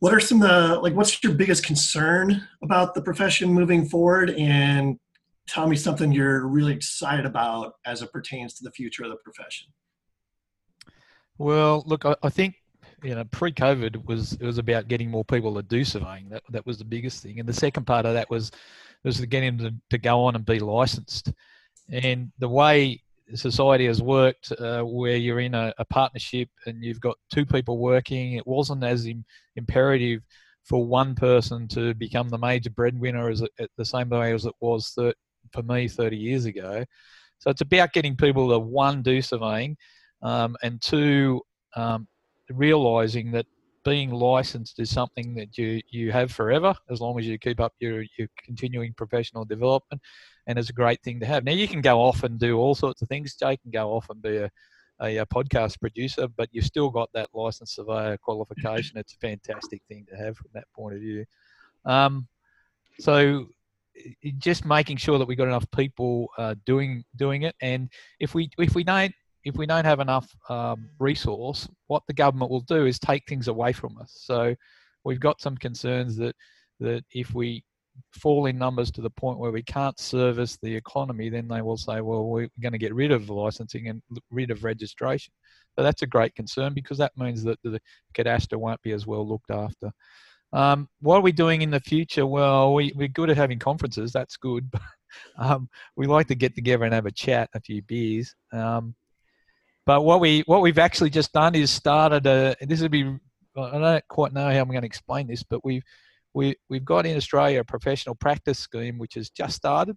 [0.00, 4.30] what are some of the like what's your biggest concern about the profession moving forward
[4.30, 4.98] and
[5.46, 9.16] tell me something you're really excited about as it pertains to the future of the
[9.16, 9.68] profession
[11.38, 12.56] Well, look, I, I think
[13.02, 16.28] you know pre-COVID was it was about getting more people to do surveying.
[16.28, 18.50] That that was the biggest thing, and the second part of that was
[19.04, 21.32] was to getting them to, to go on and be licensed.
[21.90, 23.02] And the way
[23.34, 27.78] society has worked, uh, where you're in a, a partnership and you've got two people
[27.78, 29.24] working, it wasn't as Im-
[29.56, 30.22] imperative
[30.64, 34.54] for one person to become the major breadwinner as it, the same way as it
[34.60, 35.14] was thir-
[35.52, 36.84] for me 30 years ago.
[37.38, 39.76] So it's about getting people to one do surveying,
[40.22, 41.40] um, and two
[41.74, 42.06] um,
[42.50, 43.46] realizing that
[43.84, 47.72] being licensed is something that you you have forever as long as you keep up
[47.78, 50.02] your your continuing professional development,
[50.46, 51.44] and it's a great thing to have.
[51.44, 53.36] Now you can go off and do all sorts of things.
[53.36, 54.50] Jay can go off and be a
[55.00, 58.98] a, a podcast producer, but you've still got that licensed surveyor qualification.
[58.98, 61.24] It's a fantastic thing to have from that point of view.
[61.84, 62.28] Um,
[62.98, 63.46] so
[64.38, 67.88] just making sure that we've got enough people uh, doing doing it, and
[68.18, 69.14] if we if we don't
[69.44, 73.48] if we don't have enough um, resource, what the government will do is take things
[73.48, 74.12] away from us.
[74.16, 74.54] So
[75.04, 76.34] we've got some concerns that
[76.80, 77.62] that if we
[78.12, 81.76] fall in numbers to the point where we can't service the economy, then they will
[81.76, 85.32] say, well, we're going to get rid of licensing and rid of registration.
[85.76, 87.80] So that's a great concern because that means that the
[88.14, 89.92] cadastre won't be as well looked after.
[90.52, 92.26] Um, what are we doing in the future?
[92.26, 94.12] Well, we, we're good at having conferences.
[94.12, 94.68] That's good.
[95.38, 98.34] um, we like to get together and have a chat, a few beers.
[98.52, 98.94] Um,
[99.90, 102.54] but what we what we've actually just done is started a.
[102.60, 103.12] This would be.
[103.56, 105.82] I don't quite know how I'm going to explain this, but we've
[106.32, 109.96] we we've got in Australia a professional practice scheme which has just started.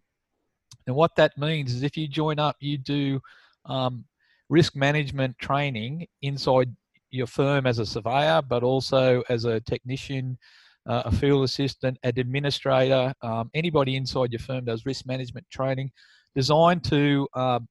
[0.87, 3.19] And what that means is if you join up, you do
[3.67, 4.05] um,
[4.49, 6.75] risk management training inside
[7.11, 10.39] your firm as a surveyor, but also as a technician,
[10.87, 15.91] uh, a field assistant, an administrator, um, anybody inside your firm does risk management training
[16.33, 17.67] designed to um,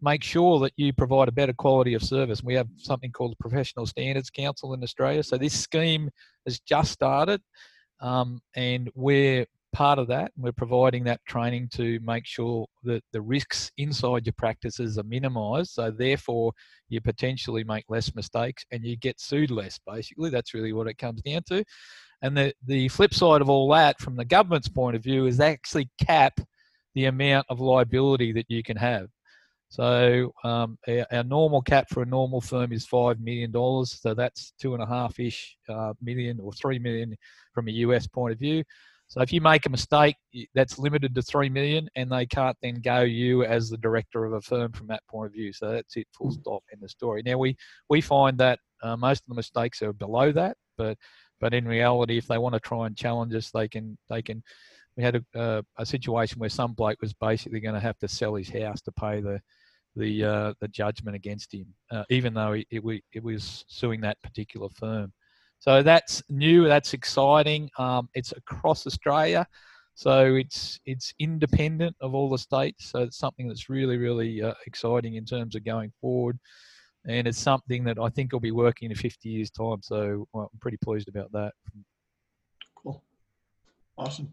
[0.00, 2.42] make sure that you provide a better quality of service.
[2.42, 5.22] We have something called the Professional Standards Council in Australia.
[5.22, 6.10] So this scheme
[6.46, 7.40] has just started,
[8.00, 10.32] um, and we're part of that.
[10.36, 15.72] We're providing that training to make sure that the risks inside your practices are minimised.
[15.72, 16.52] So therefore,
[16.88, 19.78] you potentially make less mistakes and you get sued less.
[19.86, 21.64] Basically, that's really what it comes down to.
[22.22, 25.38] And the the flip side of all that, from the government's point of view, is
[25.38, 26.40] actually cap
[26.94, 29.08] the amount of liability that you can have.
[29.68, 34.00] So um, our, our, normal cap for a normal firm is five million dollars.
[34.00, 37.16] So that's two and a half ish uh, million or three million
[37.52, 38.64] from a US point of view.
[39.08, 40.16] So if you make a mistake,
[40.54, 44.34] that's limited to three million, and they can't then go you as the director of
[44.34, 45.52] a firm from that point of view.
[45.52, 46.40] So that's it, full Hmm.
[46.40, 47.22] stop in the story.
[47.24, 47.56] Now we
[47.88, 50.98] we find that uh, most of the mistakes are below that, but
[51.40, 54.42] but in reality, if they want to try and challenge us, they can they can.
[54.96, 58.08] We had a, uh, a situation where some bloke was basically going to have to
[58.08, 59.40] sell his house to pay the
[59.96, 64.20] the uh, the judgment against him, uh, even though it, it, it was suing that
[64.22, 65.12] particular firm.
[65.58, 66.68] So that's new.
[66.68, 67.70] That's exciting.
[67.78, 69.46] Um, it's across Australia,
[69.94, 72.90] so it's it's independent of all the states.
[72.90, 76.38] So it's something that's really really uh, exciting in terms of going forward,
[77.06, 79.82] and it's something that I think will be working in 50 years' time.
[79.82, 81.54] So well, I'm pretty pleased about that.
[82.76, 83.02] Cool.
[83.96, 84.32] Awesome.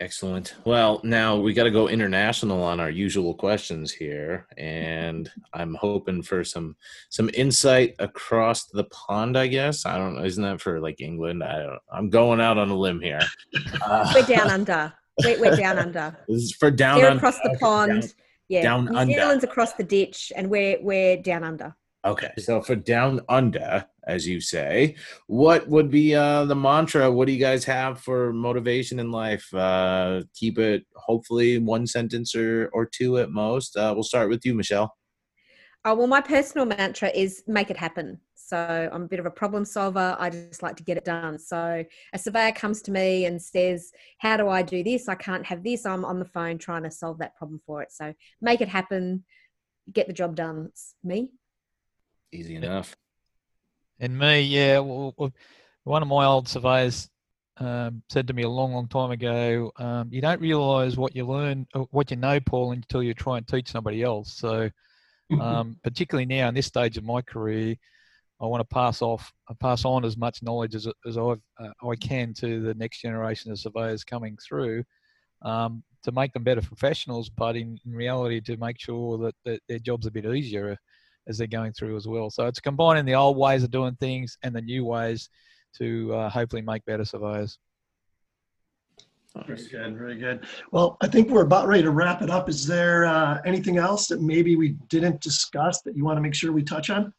[0.00, 0.54] Excellent.
[0.64, 6.20] Well, now we got to go international on our usual questions here, and I'm hoping
[6.22, 6.74] for some
[7.10, 9.38] some insight across the pond.
[9.38, 10.24] I guess I don't.
[10.24, 11.44] Isn't that for like England?
[11.44, 11.78] I don't.
[11.92, 13.20] I'm going out on a limb here.
[13.86, 14.92] Uh, We're down under.
[15.22, 16.16] We're, we're down under.
[16.28, 16.98] this is for down.
[16.98, 17.18] They're under.
[17.18, 18.02] across the pond.
[18.02, 18.10] down-
[18.48, 19.14] yeah, down New under.
[19.14, 21.74] Zealand's across the ditch, and we're we're down under.
[22.04, 24.94] Okay, so for down under, as you say,
[25.26, 27.10] what would be uh, the mantra?
[27.10, 29.52] What do you guys have for motivation in life?
[29.54, 33.74] Uh, keep it hopefully one sentence or, or two at most.
[33.74, 34.94] Uh, we'll start with you, Michelle.
[35.86, 38.20] Oh well, my personal mantra is make it happen.
[38.34, 40.14] So I'm a bit of a problem solver.
[40.18, 41.38] I just like to get it done.
[41.38, 45.08] So a surveyor comes to me and says, "How do I do this?
[45.08, 47.92] I can't have this." I'm on the phone trying to solve that problem for it.
[47.92, 49.24] So make it happen.
[49.90, 50.66] Get the job done.
[50.70, 51.30] It's me.
[52.34, 52.96] Easy enough.
[54.00, 55.14] And me, yeah, well,
[55.84, 57.08] one of my old surveyors
[57.58, 61.26] um, said to me a long, long time ago, um, you don't realise what you
[61.26, 64.32] learn, uh, what you know, Paul, until you try and teach somebody else.
[64.36, 64.68] So,
[65.40, 67.76] um, particularly now in this stage of my career,
[68.40, 71.88] I want to pass off, uh, pass on as much knowledge as, as I've, uh,
[71.88, 74.82] I can to the next generation of surveyors coming through,
[75.42, 79.60] um, to make them better professionals, but in, in reality to make sure that, that
[79.68, 80.76] their job's a bit easier
[81.26, 82.30] as they're going through as well.
[82.30, 85.28] So it's combining the old ways of doing things and the new ways
[85.78, 87.58] to uh, hopefully make better surveyors.
[89.46, 89.98] Very good.
[89.98, 90.46] Very good.
[90.70, 92.48] Well, I think we're about ready to wrap it up.
[92.48, 96.34] Is there uh, anything else that maybe we didn't discuss that you want to make
[96.34, 97.12] sure we touch on?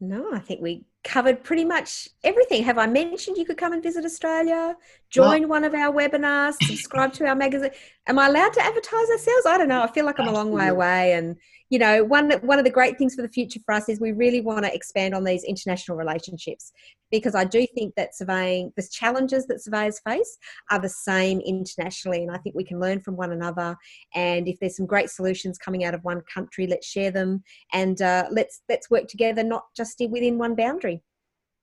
[0.00, 2.62] No, I think we covered pretty much everything.
[2.64, 4.76] Have I mentioned you could come and visit Australia,
[5.08, 7.70] join one of our webinars, subscribe to our magazine?
[8.06, 9.46] Am I allowed to advertise ourselves?
[9.46, 9.82] I don't know.
[9.82, 11.12] I feel like I'm a long way away.
[11.14, 11.36] And,
[11.72, 14.12] you know, one, one of the great things for the future for us is we
[14.12, 16.70] really want to expand on these international relationships
[17.10, 20.36] because I do think that surveying, the challenges that surveyors face
[20.70, 22.24] are the same internationally.
[22.24, 23.74] And I think we can learn from one another.
[24.14, 27.42] And if there's some great solutions coming out of one country, let's share them
[27.72, 31.02] and uh, let's let's work together, not just within one boundary.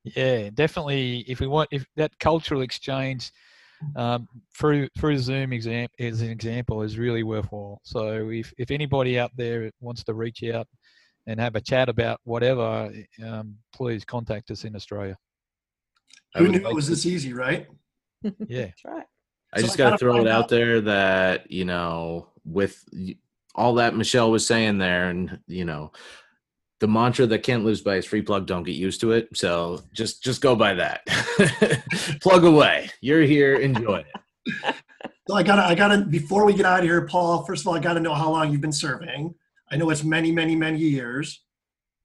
[0.06, 1.20] Yeah, definitely.
[1.28, 3.32] If we want, if that cultural exchange
[3.96, 4.28] um,
[4.58, 7.80] through through Zoom exam as an example is really worthwhile.
[7.84, 10.68] So if if anybody out there wants to reach out
[11.28, 12.92] and have a chat about whatever,
[13.26, 15.16] um, please contact us in Australia.
[16.36, 17.68] I Who knew like it was to- this easy, right?
[18.24, 18.32] Yeah.
[18.66, 19.06] That's right.
[19.54, 22.84] I So just got to throw it out out- there that, you know, with
[23.56, 25.92] all that Michelle was saying there, and, you know,
[26.80, 29.30] the mantra that Kent lives by is free plug, don't get used to it.
[29.36, 31.06] So just just go by that.
[32.22, 32.90] plug away.
[33.02, 34.76] You're here, enjoy it.
[35.28, 37.76] So I gotta, I gotta, before we get out of here, Paul, first of all,
[37.76, 39.36] I gotta know how long you've been serving
[39.72, 41.44] I know it's many, many, many years.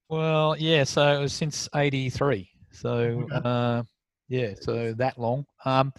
[0.09, 0.85] Well, yeah.
[0.85, 2.49] So it was since '83.
[2.73, 3.41] So Okay.
[3.45, 3.83] uh,
[4.29, 5.47] yeah, so that long.
[5.65, 5.93] Um,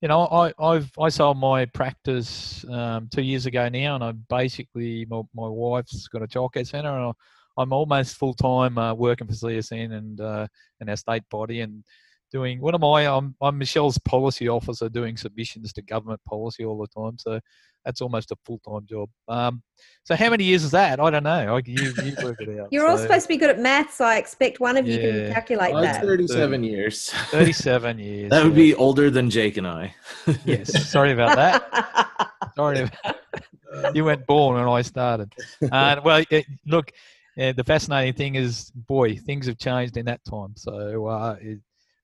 [0.00, 4.12] you know, I, I've I sold my practice um, two years ago now, and I
[4.12, 7.12] basically my, my wife's got a childcare centre, and I,
[7.56, 10.46] I'm almost full time uh, working for CSN and uh,
[10.80, 11.84] and our state body, and
[12.32, 13.06] doing what am I?
[13.06, 17.18] I'm I'm Michelle's policy officer, doing submissions to government policy all the time.
[17.18, 17.40] So
[17.84, 19.08] that's almost a full time job.
[19.28, 19.62] Um,
[20.04, 21.00] so how many years is that?
[21.00, 21.56] I don't know.
[21.56, 22.68] I, you, you work it out.
[22.70, 23.94] You're all supposed to be good at maths.
[23.96, 26.02] So I expect one of you can calculate Well, that.
[26.02, 27.10] 37 years.
[27.10, 28.30] 37 years.
[28.34, 28.56] That would yeah.
[28.56, 29.94] be older than Jake and I.
[30.44, 30.90] Yes.
[30.90, 32.30] Sorry about that.
[32.56, 32.80] Sorry.
[32.80, 33.16] About, that.
[33.94, 35.32] you weren't born when I started.
[35.70, 36.90] Uh, well, it, look,
[37.38, 40.54] uh, the fascinating thing is, boy, things have changed in that time.
[40.56, 41.58] So uh, it,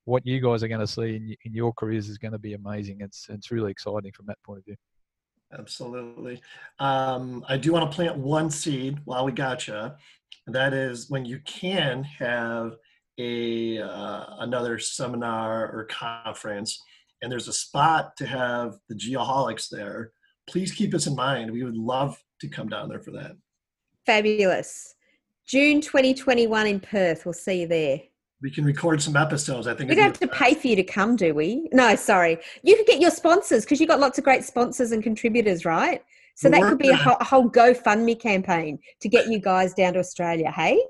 [0.05, 2.55] what you guys are going to see in, in your careers is going to be
[2.55, 2.99] amazing.
[3.01, 4.77] It's it's really exciting from that point of view.
[5.57, 6.41] Absolutely.
[6.79, 9.91] Um, I do want to plant one seed while we got you.
[10.47, 12.77] That is when you can have
[13.19, 16.81] a uh, another seminar or conference,
[17.23, 20.13] and there's a spot to have the geoholics there.
[20.49, 21.53] Please keep us in mind.
[21.53, 23.33] We would love to come down there for that.
[24.07, 24.95] Fabulous.
[25.51, 27.27] June 2021 in Perth.
[27.27, 28.01] We'll see you there.
[28.41, 29.67] We can record some episodes.
[29.67, 31.69] I think We it'd don't have be to pay for you to come, do we?
[31.73, 32.39] No, sorry.
[32.63, 36.03] You can get your sponsors because you've got lots of great sponsors and contributors, right?
[36.37, 39.75] So We're that could be a whole, a whole GoFundMe campaign to get you guys
[39.75, 40.51] down to Australia.
[40.53, 40.81] Hey,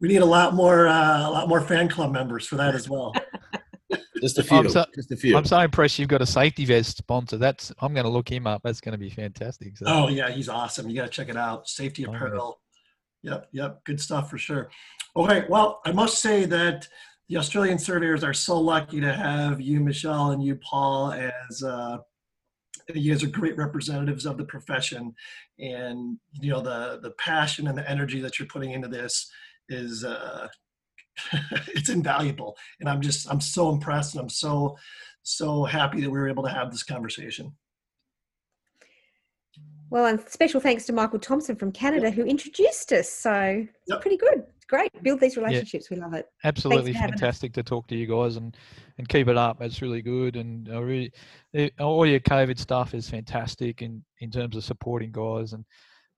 [0.00, 2.88] We need a lot more uh, a lot more fan club members for that as
[2.88, 3.14] well.
[4.20, 4.58] Just a few.
[4.58, 5.36] I'm so- just a few.
[5.36, 7.36] I'm so impressed you've got a safety vest sponsor.
[7.36, 8.62] That's I'm going to look him up.
[8.64, 9.76] That's going to be fantastic.
[9.76, 9.84] So.
[9.88, 10.88] Oh yeah, he's awesome.
[10.88, 11.68] You got to check it out.
[11.68, 12.16] Safety Oh, yeah.
[12.16, 12.60] apparel.
[13.24, 14.70] Yep, yep, good stuff for sure.
[15.16, 16.86] Okay, well, I must say that
[17.30, 21.98] the Australian surveyors are so lucky to have you, Michelle, and you, Paul, as uh,
[22.94, 25.14] you guys are great representatives of the profession,
[25.58, 29.30] and you know the the passion and the energy that you're putting into this
[29.70, 30.46] is uh,
[31.68, 32.58] it's invaluable.
[32.80, 34.76] And I'm just I'm so impressed, and I'm so
[35.22, 37.54] so happy that we were able to have this conversation.
[39.90, 43.08] Well, and special thanks to Michael Thompson from Canada who introduced us.
[43.08, 43.32] So
[43.66, 44.00] it's Yep.
[44.00, 44.44] pretty good.
[44.56, 44.90] It's great.
[45.02, 45.90] Build these relationships.
[45.90, 46.26] We love it.
[46.44, 47.20] absolutely for having us.
[47.20, 48.56] fantastic to talk to you guys and
[48.98, 49.60] and keep it up.
[49.60, 51.12] It's really good and I really
[51.54, 55.64] eh, all your COVID stuff is fantastic in in terms of supporting guys and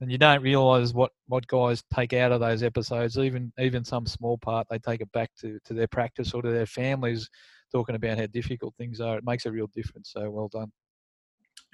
[0.00, 4.06] and you don't realize what what guys take out of those episodes even even some
[4.06, 7.28] small part they take it back to to their practice or to their families
[7.72, 10.70] talking about how difficult things are it makes a real difference so well done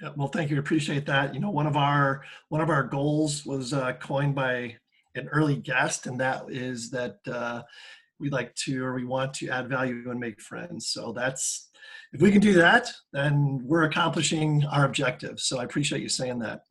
[0.01, 0.59] Yeah, well, thank you.
[0.59, 1.33] Appreciate that.
[1.33, 4.77] You know, one of our one of our goals was uh, coined by
[5.15, 7.61] an early guest, and that is that uh,
[8.19, 10.87] we like to or we want to add value and make friends.
[10.87, 11.69] So that's
[12.13, 15.39] if we can do that, then we're accomplishing our objective.
[15.39, 16.63] So I appreciate you saying that.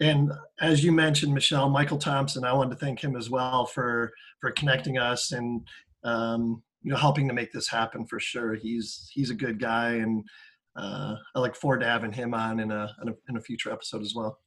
[0.00, 4.12] And as you mentioned, Michelle, Michael Thompson, I wanted to thank him as well for
[4.40, 5.66] for connecting us and
[6.04, 8.54] um, you know helping to make this happen for sure.
[8.54, 10.24] He's he's a good guy and
[10.78, 13.72] uh, I look forward to having him on in a, in a in a future
[13.72, 14.38] episode as well.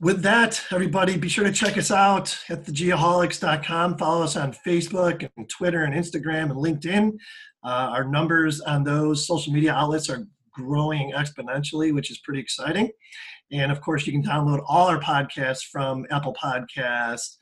[0.00, 3.98] With that, everybody, be sure to check us out at thegeoholics.com.
[3.98, 7.12] Follow us on Facebook and Twitter and Instagram and LinkedIn.
[7.62, 12.90] Uh, our numbers on those social media outlets are growing exponentially, which is pretty exciting.
[13.52, 17.36] And of course, you can download all our podcasts from Apple Podcasts,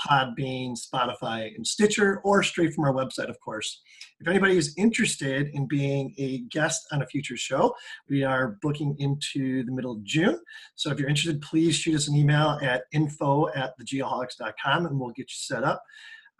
[0.00, 3.80] Podbean, Spotify, and Stitcher, or straight from our website, of course.
[4.20, 7.74] If anybody is interested in being a guest on a future show,
[8.08, 10.38] we are booking into the middle of June.
[10.74, 15.10] So if you're interested, please shoot us an email at info at thegeoholics.com and we'll
[15.10, 15.82] get you set up.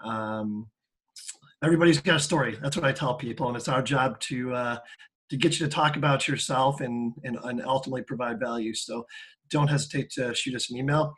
[0.04, 0.68] Um,
[1.62, 2.56] everybody's got a story.
[2.60, 4.78] That's what I tell people, and it's our job to uh,
[5.30, 8.74] to get you to talk about yourself and, and and ultimately provide value.
[8.74, 9.06] So
[9.50, 11.14] don't hesitate to shoot us an email.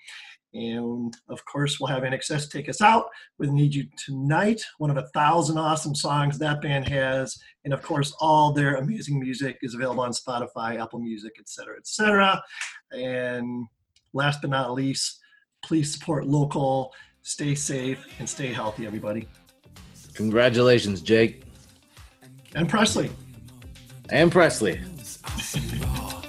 [0.55, 3.07] And of course, we'll have INXS take us out
[3.39, 7.37] with Need You Tonight, one of a thousand awesome songs that band has.
[7.65, 11.77] And of course, all their amazing music is available on Spotify, Apple Music, et cetera,
[11.79, 12.43] et cetera.
[12.93, 13.67] And
[14.13, 15.21] last but not least,
[15.65, 16.93] please support local,
[17.23, 19.29] stay safe, and stay healthy, everybody.
[20.15, 21.45] Congratulations, Jake
[22.55, 23.11] And Presley.
[24.11, 24.81] and Presley.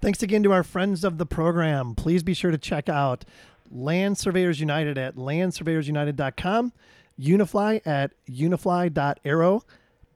[0.00, 1.94] Thanks again to our friends of the program.
[1.94, 3.26] Please be sure to check out
[3.70, 6.72] Land Surveyors United at landsurveyorsunited.com,
[7.20, 9.62] Unifli at unifli.aero,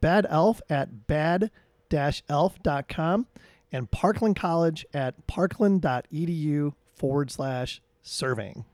[0.01, 2.07] Bad Elf at bad-elf.com,
[3.73, 8.65] and Parkland College at parkland.edu forward slash surveying.